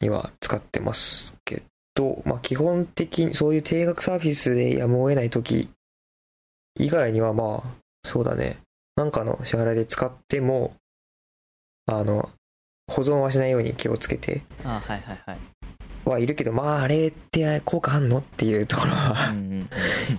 [0.00, 0.04] い。
[0.04, 1.62] には使ってますけ
[1.94, 5.70] ど、まあ基本的にそういう定額サービスでやむを得ない時
[6.78, 7.70] 以外にはまあ、
[8.04, 8.58] そうだね。
[8.96, 10.74] なんかの支払いで使っても、
[11.86, 12.30] あの、
[12.92, 15.38] 保存はしないように気をつけてあはいはいはい。
[16.04, 18.18] はいるけど、まああれって効果あんの？
[18.18, 19.16] っていうところうんは、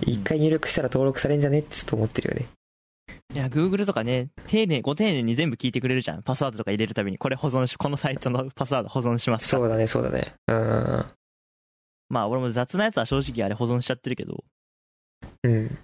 [0.02, 1.58] 一回入力したら登録されんじゃね？
[1.58, 2.48] ってちょっと思ってるよね。
[3.34, 6.22] いや、Google とかね、丁寧、ご丁寧に全部聞いてくれるじゃん。
[6.22, 9.58] パスワードとか入れるたびに、これ保存し、このサイトのパスワード保存しますか？
[9.58, 10.34] そうだね、そうだね。
[10.48, 11.06] うん。
[12.08, 14.42] まあ、俺も雑なやつは正直あれ保存しちゃってるけど、
[15.42, 15.78] うん。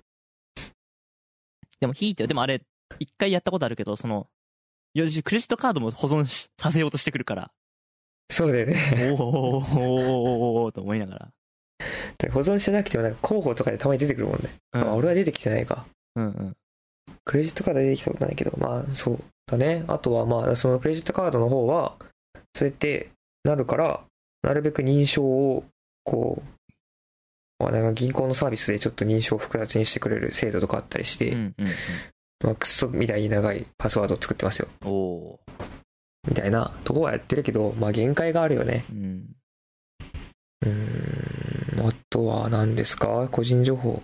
[1.81, 2.63] でも、引いて、でもあれ、
[2.99, 4.29] 一回やったことあるけど、その、
[4.95, 7.51] よしクレジットカードも保存しさせようとしてくるから、
[8.31, 8.77] そうだよね。
[9.13, 11.29] おーおーおーおーおーと思いながら。
[12.33, 14.51] 保存してなくてもなんか候補とかでたまに出てくるもんね。
[14.75, 15.87] うんまあ俺は出てきてないか。
[16.17, 16.57] うんうん。
[17.25, 19.85] クレジットカードは出てきたことないけど、まあそうだね。
[19.89, 21.97] あとはまあそのクレジットカードの方は、
[22.55, 23.11] それって
[23.45, 24.01] なるから、
[24.43, 25.65] なるべく認証を、
[26.05, 26.43] こ
[27.59, 31.67] う、まあなんか銀行のサービスでちょっと認証を複雑にしてくれる制度とかあったりして、うんうん
[32.43, 34.69] まあクソみたいに長いパスワードを作ってますよ。
[34.83, 34.89] うん。
[34.89, 35.53] おー
[36.29, 38.85] みたいなとこはやってるけど、まあ限界があるよね。
[38.91, 39.37] うん。
[40.63, 43.29] うーん、あとは何ですか？
[43.31, 44.03] 個人情報。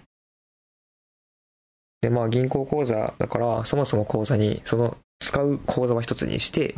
[2.00, 6.74] で、まあ銀行口座だから、そもそも口座に、その使う口座は一つにして。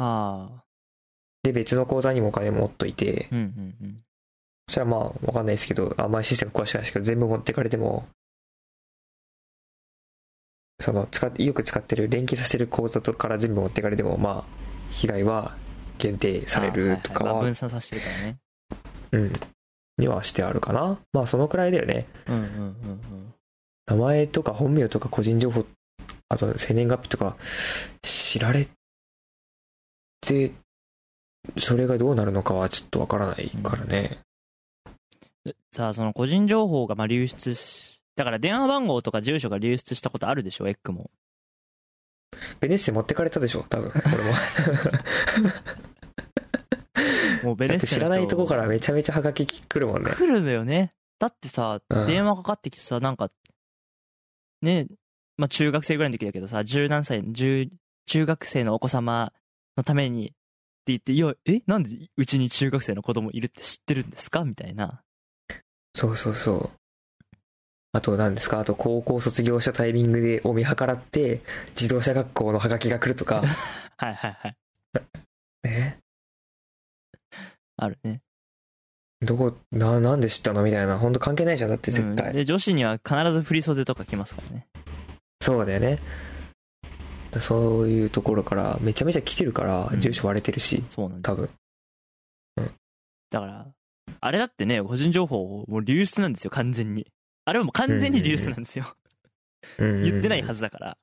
[1.43, 3.97] で、別の口座にもお金持っといて、うんうんうん。
[4.67, 8.09] そしたらまあ、わかんないですけど、あんまりシステム詳しくないですけど、全部持ってかれても、
[10.81, 14.45] その、使って、よく使ってる、連携させる口座とから全部持ってかれても、まあ、
[14.91, 15.57] 被害は
[15.99, 18.37] 限定されるとかは、あはいはいまあ分散させてるからね。
[19.11, 19.33] うん、
[19.99, 20.99] にはしてあるかな。
[21.13, 22.07] まあ、そのくらいだよね。
[22.27, 23.35] うんうんうんうん。
[23.87, 25.65] 名前とか本名とか個人情報、
[26.29, 27.37] あと生年月日とか
[28.03, 28.69] 知られ
[30.21, 30.53] て、
[31.57, 34.19] それがどうなるのかはちょっとわからないからね。
[35.45, 37.88] でさあ、その個人情報がまあ流出し、
[38.19, 41.13] だから電話番号とか住所が流出したことあるでしょ、エッグも。
[42.59, 45.53] ベネッセ持ってかれたでしょ、多分、これも。
[47.45, 50.11] もうベネッセ知らないとこからめちゃめちゃハガキ来るもんね。
[50.11, 50.93] 来るのよね。
[51.21, 53.31] だってさ、うん電話かかってきてさ、なんか、
[54.63, 54.89] ね、
[55.37, 57.69] まあ中学生ぐらいの時だけどさ、十何歳、十、
[58.07, 59.33] 中学生のお子様
[59.77, 60.35] のためにって
[60.87, 61.63] 言って、いや、え？
[61.69, 64.43] なんでうちに中学生の子供いるって知ってるんですか？
[64.43, 65.03] みたいな。
[65.95, 66.71] そうそうそう。
[67.99, 68.61] あと何ですか？
[68.61, 73.43] あと高校卒業したタイミングでお見計らって自動車学校のハガキが来るとか。
[73.99, 74.57] はいはいはい。
[75.65, 75.99] ね。
[77.77, 78.21] あるね。
[79.21, 80.63] どこ、な、なんで知ったの？
[80.63, 80.97] みたいな。
[80.97, 81.71] 本当関係ないじゃん。
[81.71, 82.29] だって絶対。
[82.29, 84.69] うんで、女子には必ず振り袖とか来ますからね。
[85.41, 85.99] そうだよね。
[87.33, 91.33] だそういうところからめちゃめちゃ来てるから、うん住所割れてるし、そうなんだ。
[91.33, 91.51] 多分。
[93.31, 93.67] だから、
[94.21, 97.09] あれだってね、個人情報もう流出なんですよ、完全に。
[97.49, 98.95] あれはもう完全に流出なんですよ。
[99.79, 100.55] うん言ってないはず。
[100.57, 100.99] ずだから。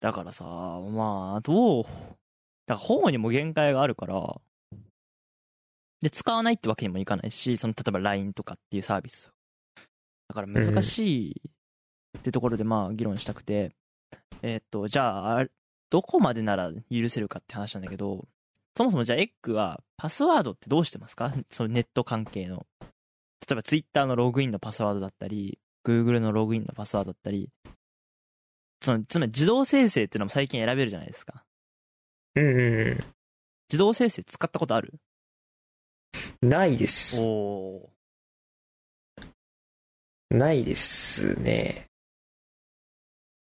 [0.00, 1.94] だからさ、まあ、どう、だか
[2.68, 4.40] ら保護にも限界があるから、
[6.00, 9.32] で、使わないってわけにもいかないし、その、例えば LINE とかっていうサービス。
[10.28, 11.42] だから難しい
[12.18, 13.74] ってところで、まあ、議論したくて、
[14.42, 15.46] えーっと、じゃあ、あ
[15.90, 18.28] どこまでなら許せるかって話なんだけど、
[18.76, 21.34] そもそもじゃあ、エッグは、パスワードってどうしてますか？
[21.50, 22.66] そのネット関係の。
[23.46, 27.50] 例えば、Twitter のログインのパスワードだったり、Google のログインのパスワードだったり、
[28.82, 31.44] その、つまり自動生成っていうのも最近選べるじゃないですか。
[32.34, 33.04] うんうん
[33.70, 34.94] 自動生成使ったことある？
[36.42, 36.48] うん。
[36.48, 37.20] ないです。
[37.20, 37.90] お
[40.30, 41.86] ないですね。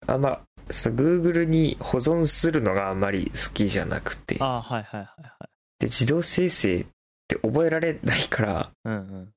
[0.07, 4.37] あんま、そう Google に保存するのがあんまり好きじゃなくて。
[4.41, 5.49] ああ、はいはいはいはい。
[5.79, 6.85] で、自動生成っ
[7.27, 9.33] て覚えられないから、うんうん。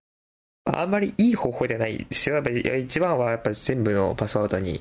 [0.65, 2.37] あんまりいい方法ではないですよ。
[2.37, 4.81] やっぱり一番はやっぱり全部のパスワードに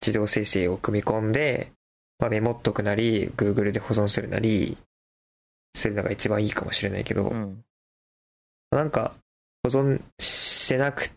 [0.00, 1.72] 自動生成を組み込んで、
[2.18, 4.76] まあ、メモっとくなり、Google で保存するなり、
[5.74, 7.64] するのが一番いいかもしれないけど、うん。
[8.70, 9.14] なんか
[9.62, 11.10] 保存してなく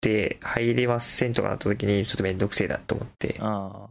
[0.00, 3.88] て入れませんとかなった時にちょっとめんどくせえなと思って、あ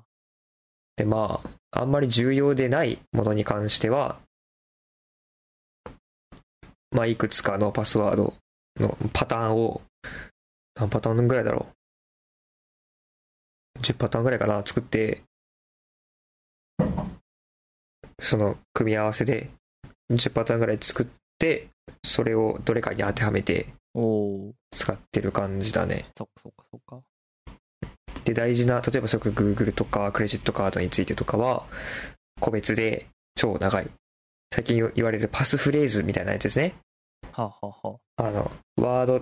[0.95, 4.19] で、まあ、あんまり重要でないものに関しては、
[6.91, 8.33] まあ、いくつかのパスワード
[8.79, 9.81] のパターンを、
[10.75, 11.67] 何パターンぐらいだろ
[13.77, 13.81] う。
[13.81, 15.21] 10パターンぐらいかな、作って、
[18.21, 19.49] その組み合わせで
[20.11, 21.69] 10パターンぐらい作って、
[22.03, 23.67] それをどれかに当てはめて
[24.71, 26.07] 使ってる感じだね。
[26.17, 27.01] そっかそっかそっか
[28.25, 31.65] で、大事な、例えばそれ Google とかクレジットカードについてとかは、
[32.39, 33.89] 個別で超長い。
[34.53, 36.75] 最近言われるパスフレーズみたいなやつですね。
[37.31, 37.73] はあ、は
[38.17, 38.31] あはあ。
[38.31, 39.21] の、ワード、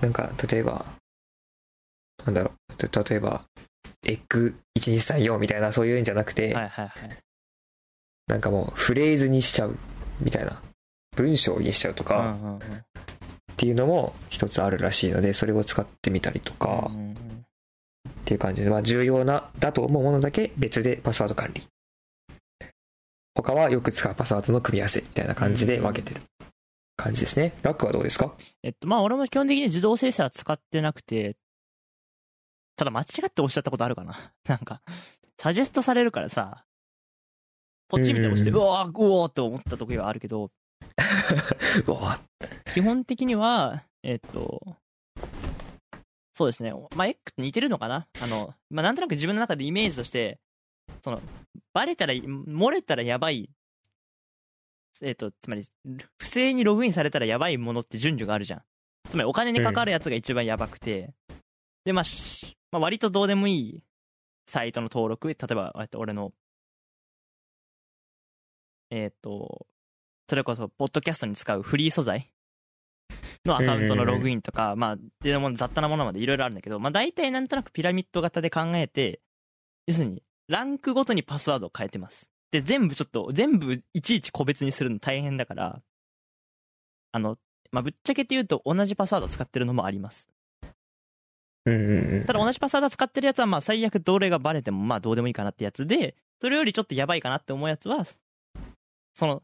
[0.00, 0.84] なんか、例えば、
[2.24, 3.44] なんだろう、た例えば、
[4.06, 7.18] エッグ1234みたいな、そういうんじゃなくて、あ、はいはいはい。
[8.26, 9.76] なんかもうフレーズにしちゃう
[10.20, 10.62] みたいな、
[11.16, 12.58] 文章にしちゃうとうんかうんうん。
[12.58, 12.60] っ
[13.56, 21.62] ていうのも一つあるらしいので、それを使ってみたりとかうんうんっていう感じで、まあ重要な、だと思うものだけ別でパスワード管理。
[23.34, 26.20] 他はよく使うパスワードの組み合わせみたいな感じで分けてる
[26.96, 27.52] 感じですね。
[27.62, 28.34] ラックはどうですか？
[28.62, 31.36] えっと、まあ俺も基本的に自動生成は使ってなくて、
[32.76, 34.32] ただ間違って押しちゃったことあるかな。
[34.48, 34.80] なんか、
[35.38, 36.64] サジェストされるからさ、
[37.88, 40.50] ポチみたいな押して、ううんわー、うおーって思った時はあるけど、
[41.86, 42.20] うわ
[42.72, 44.76] 基本的には、えっと、
[46.32, 46.72] そうですね。
[46.96, 48.08] まあ、X と似てるのかな？
[48.20, 50.40] あの、まあ、なんとなく自分の中でイメージとして、
[51.02, 51.20] その、
[51.72, 53.50] バレたら、漏れたらやばい、
[55.02, 55.64] えっと、つまり、
[56.18, 58.62] 不正にログインされたらやばいものって順序があるじゃん。
[59.08, 61.14] つまり、お金にかかるやつが一番やばくて、
[61.84, 63.82] で、まあ、しまあ、割とどうでもいい
[64.46, 66.32] サイトの登録、例えば、えっと俺の、
[68.90, 69.66] えっと、
[70.28, 72.32] それこそ、ポッドキャストに使うフリー素材
[73.44, 79.20] のアカウントのログインとか、まあ、っていうもの雑多なものまでいろいろあるんだけど、まあ、大体なんとなくピラミッド型で考えて、
[79.86, 82.28] 要するに、ランクごとにパスワードを変えてます。
[82.54, 85.82] で、全部ちょっと、全部いちいち個別にするの大変だから、
[87.10, 87.36] あの、
[87.72, 90.28] まあ、ぶっちゃけて言うと同じパスワードを使ってるのもあります。
[91.64, 98.04] ただ同じパスワードを使ってるやつは、まあ、最悪どれがバレても、まあ、どうでもいいかなってやつで、それよりちょっとやばいかなって思うやつは、
[99.14, 99.42] その、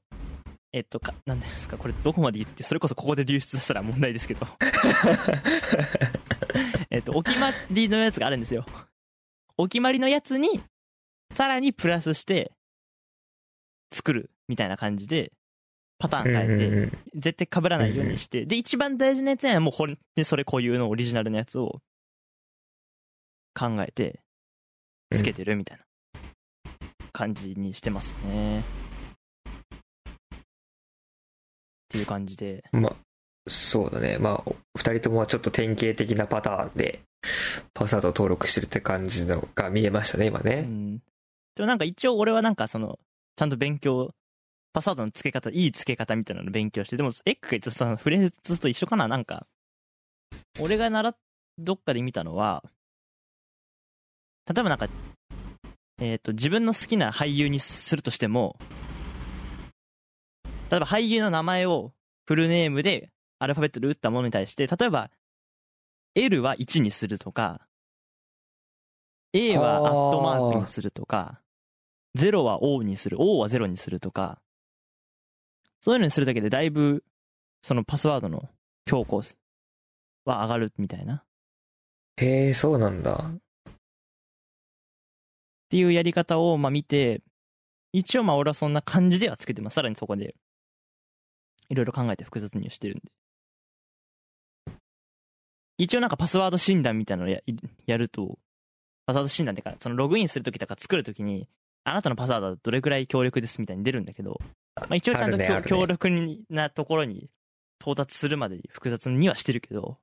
[0.73, 4.47] えっと、か、なんですか、これどこまで言って、それこそここで流出したら問題ですけど。
[6.91, 8.65] えっと、お決まりのやつがあるんですよ。
[9.57, 10.63] お決まりのやつに、
[11.35, 12.53] さらにプラスして、
[13.93, 15.33] 作る、みたいな感じで、
[15.99, 21.81] パターン変えて、絶対被らないようにして、で、一番大事なやつにはもう本当にそれ固有のオリジナルのやつを
[23.55, 24.21] 考えて、
[25.13, 25.85] つけてるみたいな
[27.13, 28.61] 感じにしてますね。
[28.61, 28.63] っ
[31.91, 32.65] ていう感じで。
[32.73, 32.97] まあ、
[33.49, 34.19] そうだね。
[34.19, 37.01] まあ、二人ともちょっと典型的なパターンで、
[37.75, 40.63] パスワードを登録してるって感じのが見えましたね、今うね。
[40.63, 40.99] ん。
[40.99, 41.03] で
[41.59, 42.99] もなんか一応俺はなんかその、
[43.41, 44.11] ちゃんと勉強、
[44.75, 49.47] パスワードの付け方、いい付け方みたいなの勉強して、でも、エッグが言ってたそのフレーズと一緒かななんか、
[50.61, 51.17] 俺が習っ、
[51.57, 52.63] どっかで見たのは、
[54.47, 54.89] 例えばなんか、
[56.03, 58.59] えっ、と、自分の好きな俳優にするとしても、
[60.71, 61.95] 例えば俳優の名前を
[62.27, 65.11] フルネームでアルファベットで打ったものに対して、例えば、
[66.15, 67.67] L は1にするとか、
[69.33, 71.41] A はアットマークにするとか、
[72.17, 74.41] 0は O にする、O は0にするとか、
[75.81, 77.05] そういうのにするだけでだいぶ、
[77.63, 78.49] そのパスワードの
[78.85, 79.19] 強固
[80.25, 81.15] は上がるみたいな。
[81.17, 81.23] っ
[82.17, 83.31] へえ、そうなんだ。
[85.71, 87.23] ていうやり方をまあ見て、
[87.93, 89.75] 一応まあ俺はそんな感じではつけてます。
[89.75, 90.35] さらにそこで、
[91.69, 93.13] いろいろ考えて複雑にはしてるんで。
[95.79, 97.41] 一応なんかパスワード診断みたいなのをや
[97.87, 98.39] やると、
[99.07, 101.49] パスワード診断ってか、そのログインするときとか作るときに、
[101.85, 104.39] あなたのパスワードはどれくらい強力ですみたいに出るんだけど、
[104.77, 106.09] まあ、一応ちゃんとねね強力
[106.51, 107.31] なところに
[107.81, 109.99] 到達するまで複雑にはしてるけど、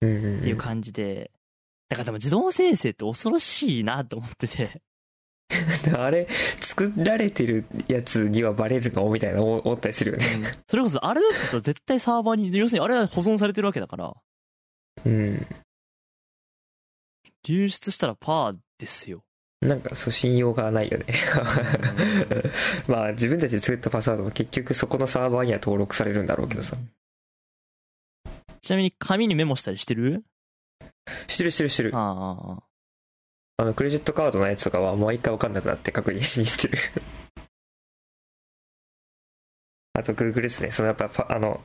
[0.00, 1.30] うんうんうんっていう感じで、
[1.88, 4.82] だからでも自動生成って恐ろしいなと思ってて、
[5.96, 6.28] あれ、
[6.60, 10.24] 作られてるやつにはバレるのみたいな思思ったりするよね。
[10.68, 14.14] それこそあれだってさ、絶対サーバーに、要するにあれは保存されてるわけだから、
[15.04, 15.46] うん。
[17.44, 19.24] 流出したらパーですよ。
[19.64, 21.06] なんか、そう、信用がないよね。
[22.86, 26.76] まあ、自分たちで作ったパスワードも結局そこのサーバーには登録されるんだろうけどさ。
[28.60, 30.22] ちなみに紙にメモしたりしてる？
[31.28, 31.96] してるしてるしてる。
[31.96, 32.62] ああああ。
[33.56, 36.78] あの、クレジットカードのやつとかは毎回わかんなくなって確認しに行ってる。
[39.94, 40.72] あと、Google ですね。
[40.72, 41.64] そのやっぱパ、あの、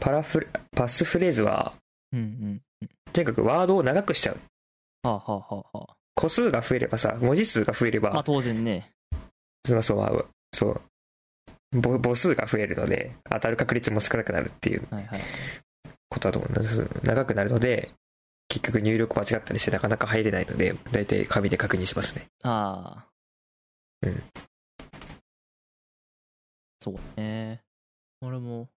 [0.00, 1.74] パラフレ、パスフレーズは、
[2.12, 2.22] うんう
[2.84, 2.90] ん。
[3.12, 4.40] とにかくワードを長くしちゃう。
[5.02, 5.95] はあはあはあはあ。
[6.16, 8.90] 個数が増えればさ、文字数が増えれば、まあ当然ね。
[9.64, 10.80] そうそう、そう、
[11.82, 14.88] 母母数が増えるので、当たる確率も少なくなるっていう。
[16.08, 16.88] ことだと思うんです。
[17.02, 17.90] 長くなるので、
[18.48, 22.26] 結局入力間違ったりしてなかなか入れないので、だいたい紙で確認しますね。
[22.42, 23.06] ああ。
[24.02, 24.22] うん。
[26.80, 27.60] そうね。
[28.22, 28.68] 俺も。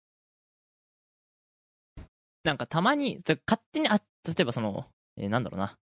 [2.43, 4.85] なんかたまに、勝手に、あ、例えばその、
[5.17, 5.77] えーなんだろうな。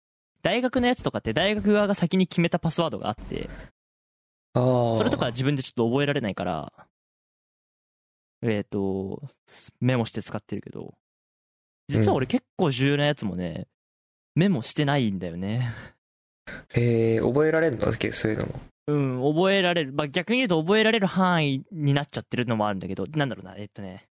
[0.44, 3.48] 大学のやつとかって大学側が先に決めたパスワードがあって。
[4.54, 6.72] それとか自分でちょっと覚えられないから、
[8.42, 9.22] えっ、と、
[9.80, 10.94] メモして使ってるけど、
[11.88, 13.66] 実は俺結構重要なやつもね、
[14.34, 15.72] メモしてないんだよね。
[16.74, 17.90] へえ、覚えられるの？
[18.12, 18.60] そういうのも。
[18.86, 18.94] う
[19.30, 19.94] ん、覚えられる。
[19.94, 24.06] まあ、逆に言うと覚えられる範囲になっちゃってるのもあるんだけど、なんだろうな、えっとね。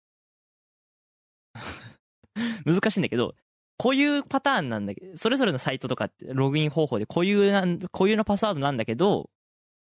[2.64, 3.34] 難しいんだけど、
[3.82, 9.28] 固有パターンなんだけど、それぞれのサイトとかってログイン方法で固有なん、固有のパスワードなんだけど、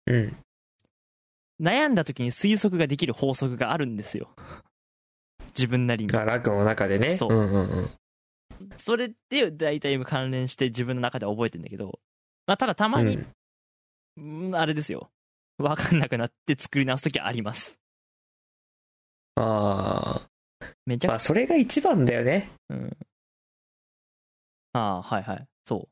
[0.07, 0.37] うん。
[1.61, 4.29] 悩んだ時に推測ができる法則があるんですよ。
[5.53, 6.15] 自分なりに。
[6.15, 7.17] あ、ラックの中でね。
[7.17, 7.89] そううんうんうん。
[8.77, 11.99] それで大体関連して自分の中で覚えてんだけど、
[12.47, 15.09] まあ、ただたまに、うんうんあれですよ。
[15.57, 17.77] わかんなくなって作り直す時はあります。
[19.35, 20.29] ああ。
[20.85, 22.49] めちゃくまあ、それが一番だよね。
[22.69, 22.97] うん。
[24.73, 25.47] ああ、はいはい。
[25.65, 25.89] そう。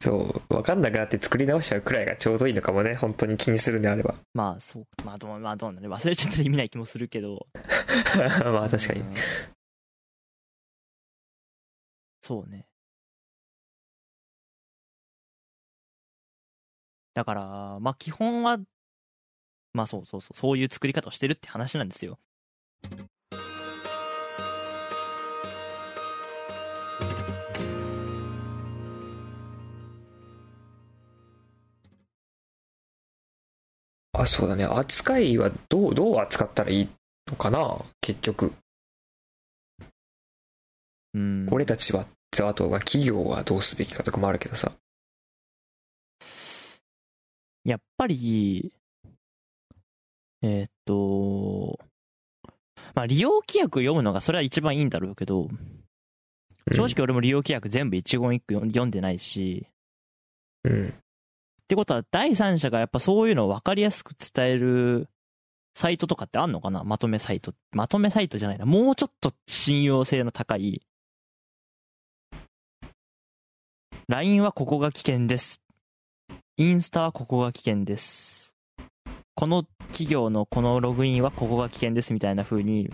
[0.00, 0.54] そう。
[0.54, 2.94] わかんなくなって作り直しちゃうくらいがちょうどいいのかもね。
[2.94, 4.14] 本当に気にするんであれば。
[4.32, 4.86] まあ、そう。
[5.04, 5.88] まあ、どう、まあ、どうなね。
[5.88, 7.48] 忘れちゃったら意味ない気もするけど。
[8.44, 9.04] まあ、確かにう。
[9.04, 9.14] ん
[12.22, 12.68] そうね。
[17.14, 18.58] だから、まあ、基本は、
[19.72, 22.18] まあ、そうそうそう、そういう作り方をしてるって話なんですよ。
[34.20, 34.64] あ、そうだね。
[34.64, 36.88] 扱いはどう、どう扱ったらいい
[37.28, 37.84] のかな？
[38.00, 38.52] 結局。
[41.14, 41.48] うん。
[41.50, 42.06] 俺たちは、
[42.42, 44.72] あとは企業はどうすべきかとかもあるけどさ。
[47.64, 48.72] やっぱり、
[50.42, 51.78] えーっと、
[52.94, 55.84] まあ、利用規約を読むのがそれは一番いいんだろうけど、うん
[56.74, 59.66] 正直俺も利用規約全部一言一句読んでないし、
[60.64, 60.92] うん。
[61.68, 65.06] ってことは第三者がやっぱそういうのを分かりやすく伝える
[65.74, 66.82] サイトとかってあんのかな？
[66.82, 67.52] まとめサイト。
[67.72, 68.64] まとめサイトじゃないな。
[68.64, 70.80] もうちょっと信用性の高い。
[74.08, 75.60] LINE はここが危険です。
[76.56, 78.54] インスタはここが危険です。
[79.34, 82.88] この企業のこのログインはここが危険ですみたいな風に、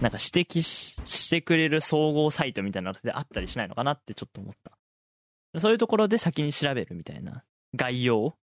[0.00, 5.60] なんか指摘ししてくれる総合サイトみたいなのであったりしないのかなってちょっと思った。
[5.60, 7.44] そういうところで先に調べるみたいな。
[7.74, 8.36] 概要？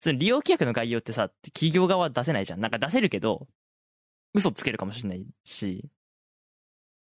[0.00, 2.60] その利用規約の概要ってさ、企業側は出せないじゃん。
[2.60, 3.48] なんか出せるけど、
[4.34, 5.84] 嘘つけるかもしれないし、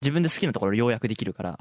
[0.01, 1.59] 自分で好きなところ要約できるから、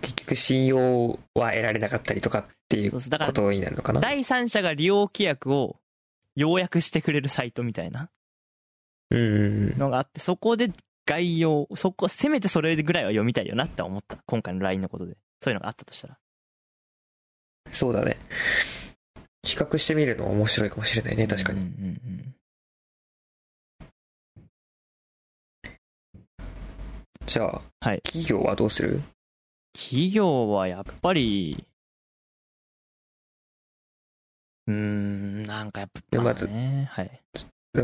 [0.00, 4.00] 結局信用は得られなかったりとかっていうことになるのかな？
[4.00, 5.76] 第三者が利用規約を
[6.36, 8.10] 要約してくれるサイトみたいな
[9.10, 9.78] うん。
[9.78, 10.72] のがあって、そこで
[11.06, 14.18] 概要、そこ、せめてそれぐらいは読みたいよなって思った。
[14.26, 15.16] 今回の LINE のことで。
[15.40, 16.18] そういうのがあったとしたら。
[17.70, 18.18] そうだね。
[19.44, 21.60] 比較してみるのは面白いかもしれないね、確かに。
[21.60, 22.34] うんうんうん
[27.26, 29.02] じゃあ、はい企業はどうする？
[29.72, 31.64] 企業はやっぱり、
[34.66, 37.20] うーん、なんかやっぱ、まあはい。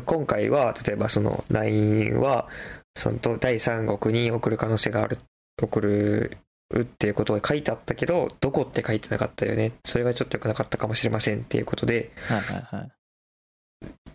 [0.04, 2.48] 今回は、例えばその LINE は、
[2.94, 5.18] そのと第三国に送る可能性がある、
[5.60, 6.36] 送る
[6.78, 9.72] っていうことを書いてあったけど、どこって書いてなかったよね。
[9.84, 12.86] それがちょっと良くなかったかもしれませんっていうことで、はいはいは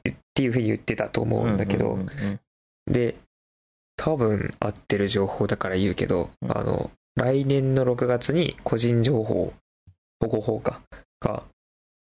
[0.08, 0.10] い。
[0.10, 2.40] っていうふうに言ってたと思うんだけど、うんうんうん
[2.88, 3.16] で、
[3.98, 9.54] 多分合ってる情報だから言うけど、うんあの、来年の6月に個人情報
[10.22, 10.82] 保護法か、
[11.20, 11.44] が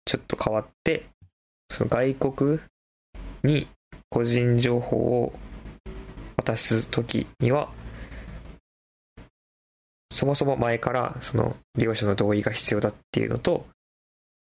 [0.04, 1.06] ちょっと変わって、
[1.70, 2.60] その外国
[3.42, 3.68] に
[4.10, 5.32] 個人情報を
[6.36, 7.72] 渡すときには、
[10.16, 13.66] そもそも前からその利用者の同意が必要だっていうのと、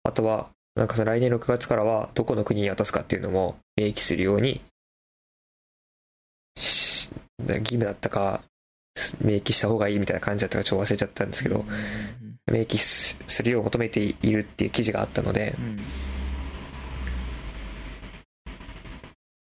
[0.01, 4.61] あとは、なんかその来年6月からはどこの国に渡すかっていうのも明記するように
[6.55, 8.41] 義務だったか
[9.19, 11.65] 明記した方がいいみたいな感じだったかちょっと忘れちゃったんですけど、
[12.51, 15.55] 明記するよう求めているっていう記事があったので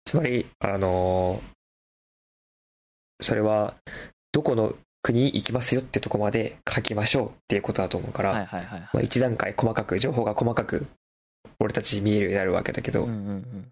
[0.03, 1.41] つまりあの
[3.21, 3.73] それは
[4.31, 4.75] どこの
[5.05, 9.05] 国に行きますよってとこまで書きましょうっていうことだと思うから、はいはいはいまあ、はい。
[9.05, 10.87] 一段階細かく情報が細かく
[11.59, 13.67] 俺たちに見えるようになるわけだけど、うんうんうん。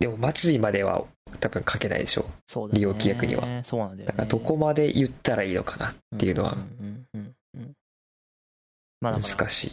[0.00, 1.04] でも末尾までは
[1.38, 2.78] 多分書けないでしょそうだね。
[2.78, 3.62] 利用規約には。
[3.62, 4.06] そうなんだよね。
[4.06, 6.56] だからどこまで言ったらいいのかなっていうのは。
[9.00, 9.72] ま難しい。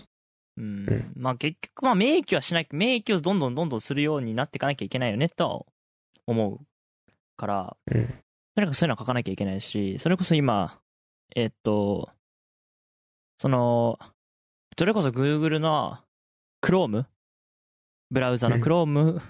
[0.58, 5.66] うんうんまあ結局、まあ明記はしない、明記をどんどんどんどんするようになっていかなきゃいけないよねとは
[6.28, 6.60] 思う
[7.36, 8.14] から、うん
[8.58, 10.80] とにかくそういうのは書かなきゃいけないし、それこそ今、
[11.36, 12.10] えっと、
[13.38, 14.00] その、
[14.76, 16.00] それこそ Google の
[16.66, 17.06] Chrome、
[18.10, 18.64] ブラウザのうん。
[18.64, 19.22] Chrome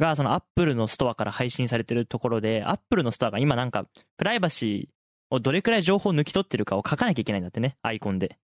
[0.00, 3.86] がその Apple のストアから配信されてるところで、Apple のストアが今なんか
[4.16, 8.36] プライバシーをどれくらい情報を抜き取ってるかを書かなきゃいけないんだってね、アイコンで。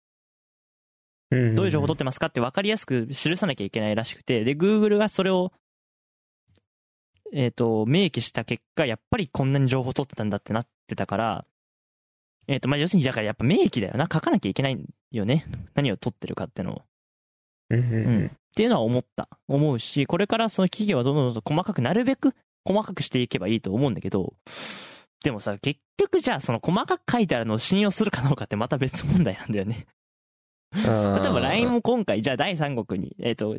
[1.32, 5.52] どういう情報を取ってますかって分かりやすく記さなきゃいけないらしくて、で、Google がそれを、
[7.32, 11.44] えっ、と、明記した結果、やっぱりこんなに情報を取ってたんだってなってたから、
[12.48, 14.08] えっ、と、まあ、要するに、だからやっぱ明記だよな。
[14.12, 14.78] 書かなきゃいけない
[15.10, 15.46] よね。
[15.74, 16.82] 何を取ってるかってのを。
[17.70, 19.28] うんっていうのは思った。
[19.48, 24.32] 思うし、これからその企業はどんどんどん細かく、なるべく細かくしていけばいいと思うんだけど、
[25.22, 29.86] でもさ、結局じゃあその細かく書いてあるのを信用するかどうかってまた別問題なんだよね。
[30.74, 33.58] 例えば LINE も今回、じゃあ第三国に、えっ、と、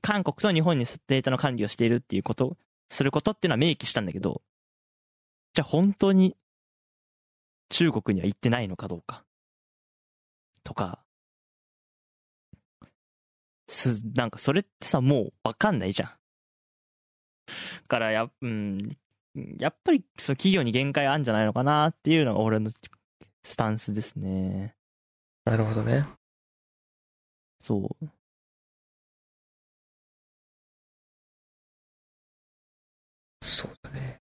[0.00, 2.56] 韓国と日本にデータの管理をしているっていうこと、
[2.90, 4.42] することっていうのは明記したんだけど、
[5.54, 6.36] じゃあ本当に
[7.70, 9.24] 中国には行ってないのかどうか。
[10.62, 11.02] とか、
[13.66, 16.10] す、なんかそれってさ、もうわかんないじゃん。
[17.88, 18.78] からや、うん、
[19.58, 22.70] やっぱりその企業に限界あるんじゃないのかなっていうのが俺の
[23.42, 24.74] スタンスですね。
[25.44, 26.04] なるほどね。
[27.60, 28.10] そう。
[33.50, 34.18] そうだね。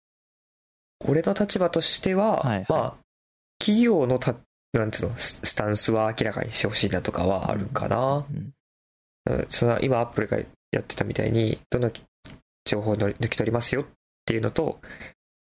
[1.06, 2.98] 俺の立場としては、はいはいまあ、
[3.60, 4.36] 企業のた、
[4.74, 8.26] なんていうの、ススタンスは明らかにしてほしいなとかはあるかな。
[8.30, 8.54] うんうん
[9.50, 10.40] その今、アップルが
[10.72, 11.92] やってたみたいに、どの
[12.66, 13.86] 情報を抜き取りますよっ
[14.26, 14.80] ていうのと、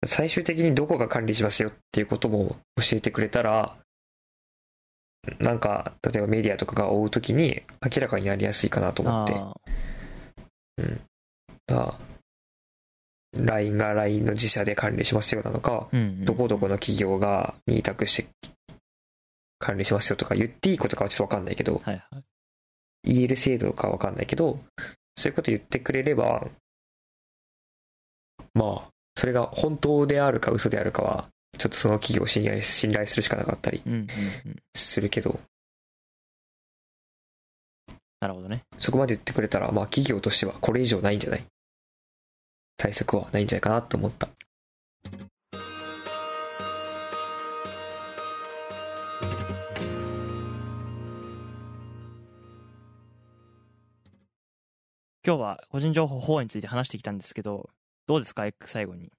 [0.05, 3.75] 最終的にどこが管理しますよっていうことも教えてくれたら、
[5.39, 9.33] なんか、例えばメディアとかが追うときに明らかになりやすいかなと思って。
[9.33, 9.53] あ
[11.67, 11.99] が
[13.37, 18.29] LINE が LINE の自社で管理しますよなのか、ーうんうんどこどこの企業がに委託して
[19.59, 22.23] 管理しますよとか言っていいことかはちょっとわかんないけど、はいはい。
[23.13, 24.59] 言える制度かわかんないけど、
[25.15, 26.47] そういうこと言ってくれれば、
[28.53, 34.07] まあ、それが本当であるか嘘であるかは、ちょっとその企業を信頼信頼するしかなかったりうんうんうん。
[34.75, 35.39] するけど、
[38.19, 38.63] なるほどね。
[38.77, 41.45] そこまで言ってくれたら、まあ企業としてはこれ以上ないんじゃない？
[42.77, 44.29] 対策はないんじゃないかなと思った。
[55.25, 57.71] 今日は個人情報保護について話してきたんですけど、
[58.05, 59.11] どうですか、最後に。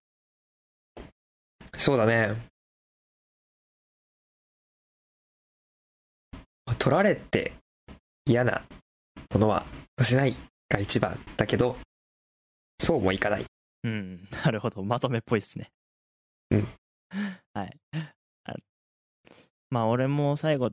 [1.77, 2.37] そうだね。
[6.79, 7.55] 取られて
[8.25, 8.65] 嫌な
[9.33, 9.67] ものは
[9.99, 10.37] 載せない
[10.69, 11.77] が一番だけど、
[12.79, 13.47] そうもいかない。
[13.85, 14.83] うん、なるほど。
[14.83, 15.71] まとめっぽいですね。
[16.51, 16.69] うん。
[17.55, 17.79] はい。
[18.45, 18.55] あ
[19.71, 20.71] まあ、俺も最後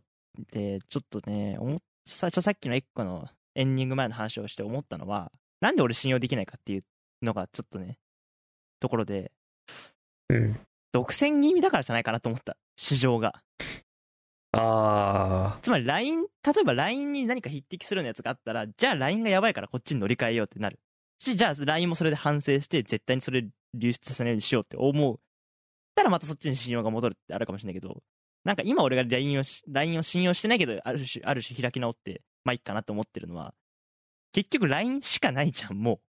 [0.51, 5.31] で、ちょっとね、思っ最初さっきのエッグのエンディング前の話をして思ったのは、
[5.61, 6.83] なんで俺信用できないかっていう
[7.21, 7.97] のがちょっとね、
[8.79, 9.31] ところで、
[10.29, 10.59] うん。
[10.91, 12.57] 独占気味だからじゃないかなと思った。
[12.75, 13.41] 市場が。
[14.55, 20.79] あつまり LINE、例えば LINE に何か匹敵するようなやつがあったら、じゃあ LINE がやばいからこっちに乗り換えようってなる。
[21.23, 25.19] し、じゃあ LINE もそれで反省して、絶対にそれ流出させないようにしようって思う。
[25.95, 28.01] たらまたそっちに信用が戻るってあるかもしれないけど、
[28.43, 33.53] なんか今俺が LINE をし、LINE を信用してないけど、ある種、ある種開き直って、まあいいかなと思ってるのは、
[34.33, 36.01] 結局 LINE しかないじゃん、も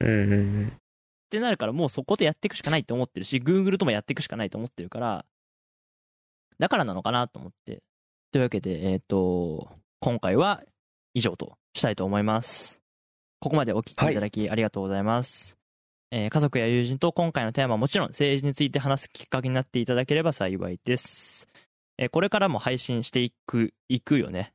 [0.00, 0.04] う。
[0.04, 0.08] あ。
[0.08, 0.68] うんうんうん。
[0.68, 5.26] ってなるからもうそことやっていくしかないと思ってるし、Google ともやっていくしかないと思ってるから、
[6.58, 7.82] だからなのかなと思って。
[8.32, 9.68] というわけで、えっ、と、
[10.00, 10.62] 今回は
[11.14, 12.85] 以上としたいと思います。
[13.38, 15.56] ここまでお聞きいただきありがとうございます。
[16.10, 21.46] えー家族や友人と今回のテーマはもちろん政治について話すきっかけになっていただければ幸いです。
[21.98, 24.52] えーこれからも配信していく、いくよね。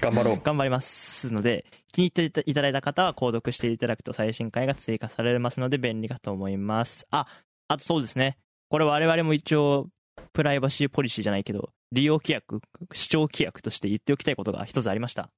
[0.00, 0.40] 頑張ろう。
[0.42, 7.06] 頑張りますので、気に入っていただいた方は購読していただくと最新回が追加されますので便利かと思います。
[7.10, 7.26] あ、
[7.68, 8.36] あとそうですね。
[8.68, 9.88] これ我々も一応、
[10.32, 12.60] プライバシーポリシーじゃないけど、利用規約、
[12.92, 15.30] 視聴規約として言っておきたいことが一つありました。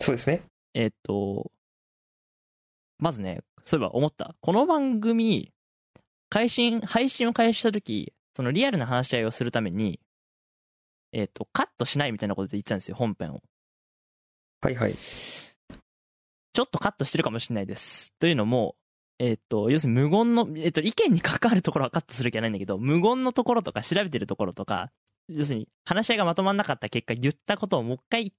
[0.00, 0.42] そうですね。
[0.74, 1.50] えっと、
[2.98, 4.34] まずね、そういえば思った。
[4.40, 5.52] この番組、
[6.30, 10.00] 配信、配信を開始した時、そのリアルな話し合いをするために、
[11.12, 13.42] えっ、と、カットしないみたいなことで言ってたんですよ、本編を。
[14.62, 14.94] はいはい。
[14.94, 18.12] ちょっとカットしてるかもしれないです。
[18.18, 18.76] というのも、
[19.18, 24.90] えっ、と、要するに無言の、えっ、と、意見に関わるところはカットする気はないんだけど、無言のところとか調べてるところとか、
[25.28, 28.32] 要するに話し合いがまとまんなかった結果、言ったことをもう一回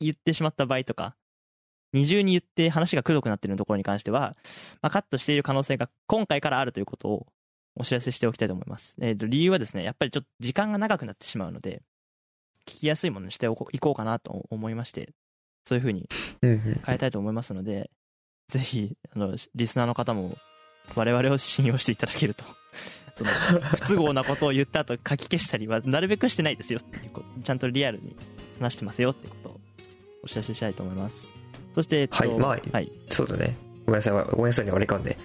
[0.00, 1.16] 言ってしまった場合とか、
[1.92, 4.36] 二重に言って話がくどくなってるところに関しては、
[4.80, 7.26] まあ、カットしている可能性が今回からあるということを
[7.74, 8.94] お知らせしておきたいと思います。
[9.00, 11.82] えっ、と、理由はですね、やっぱりちょっと時間が長くなってしまうので、
[12.66, 15.10] 聞きやすいものにしてこいこうかなと思いまして、
[15.66, 16.08] そういうふうに。
[16.40, 17.90] 変えたいと思いますので、
[18.48, 20.36] ぜひ、あの、リスナーの方も、
[20.96, 22.44] 我々を信用していただけると。
[23.14, 23.30] その、
[23.60, 27.26] 不都合なことを言った後書き消したりは、なるべくしてないですよっていうこと。
[27.42, 28.16] ちゃんとリアルに
[28.58, 29.60] 話してますよってことを
[30.24, 31.41] お知らせしたいと思います。
[31.72, 32.92] そして、えっと、はいまあはい。
[33.10, 33.56] そうだね。
[33.86, 35.18] ごめんなさい、ごめんなさいね、俺かんで。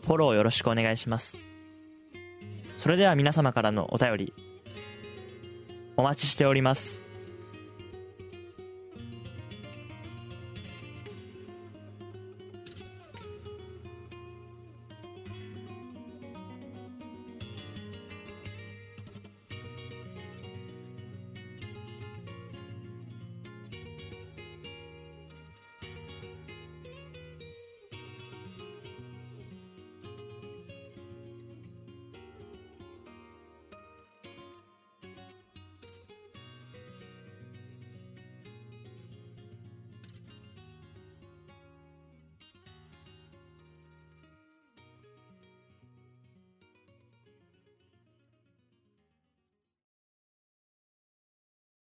[0.07, 1.50] フォローよろしくお願いします。
[2.81, 4.33] それでは皆様からのお便り、
[5.99, 7.03] お待ちしております。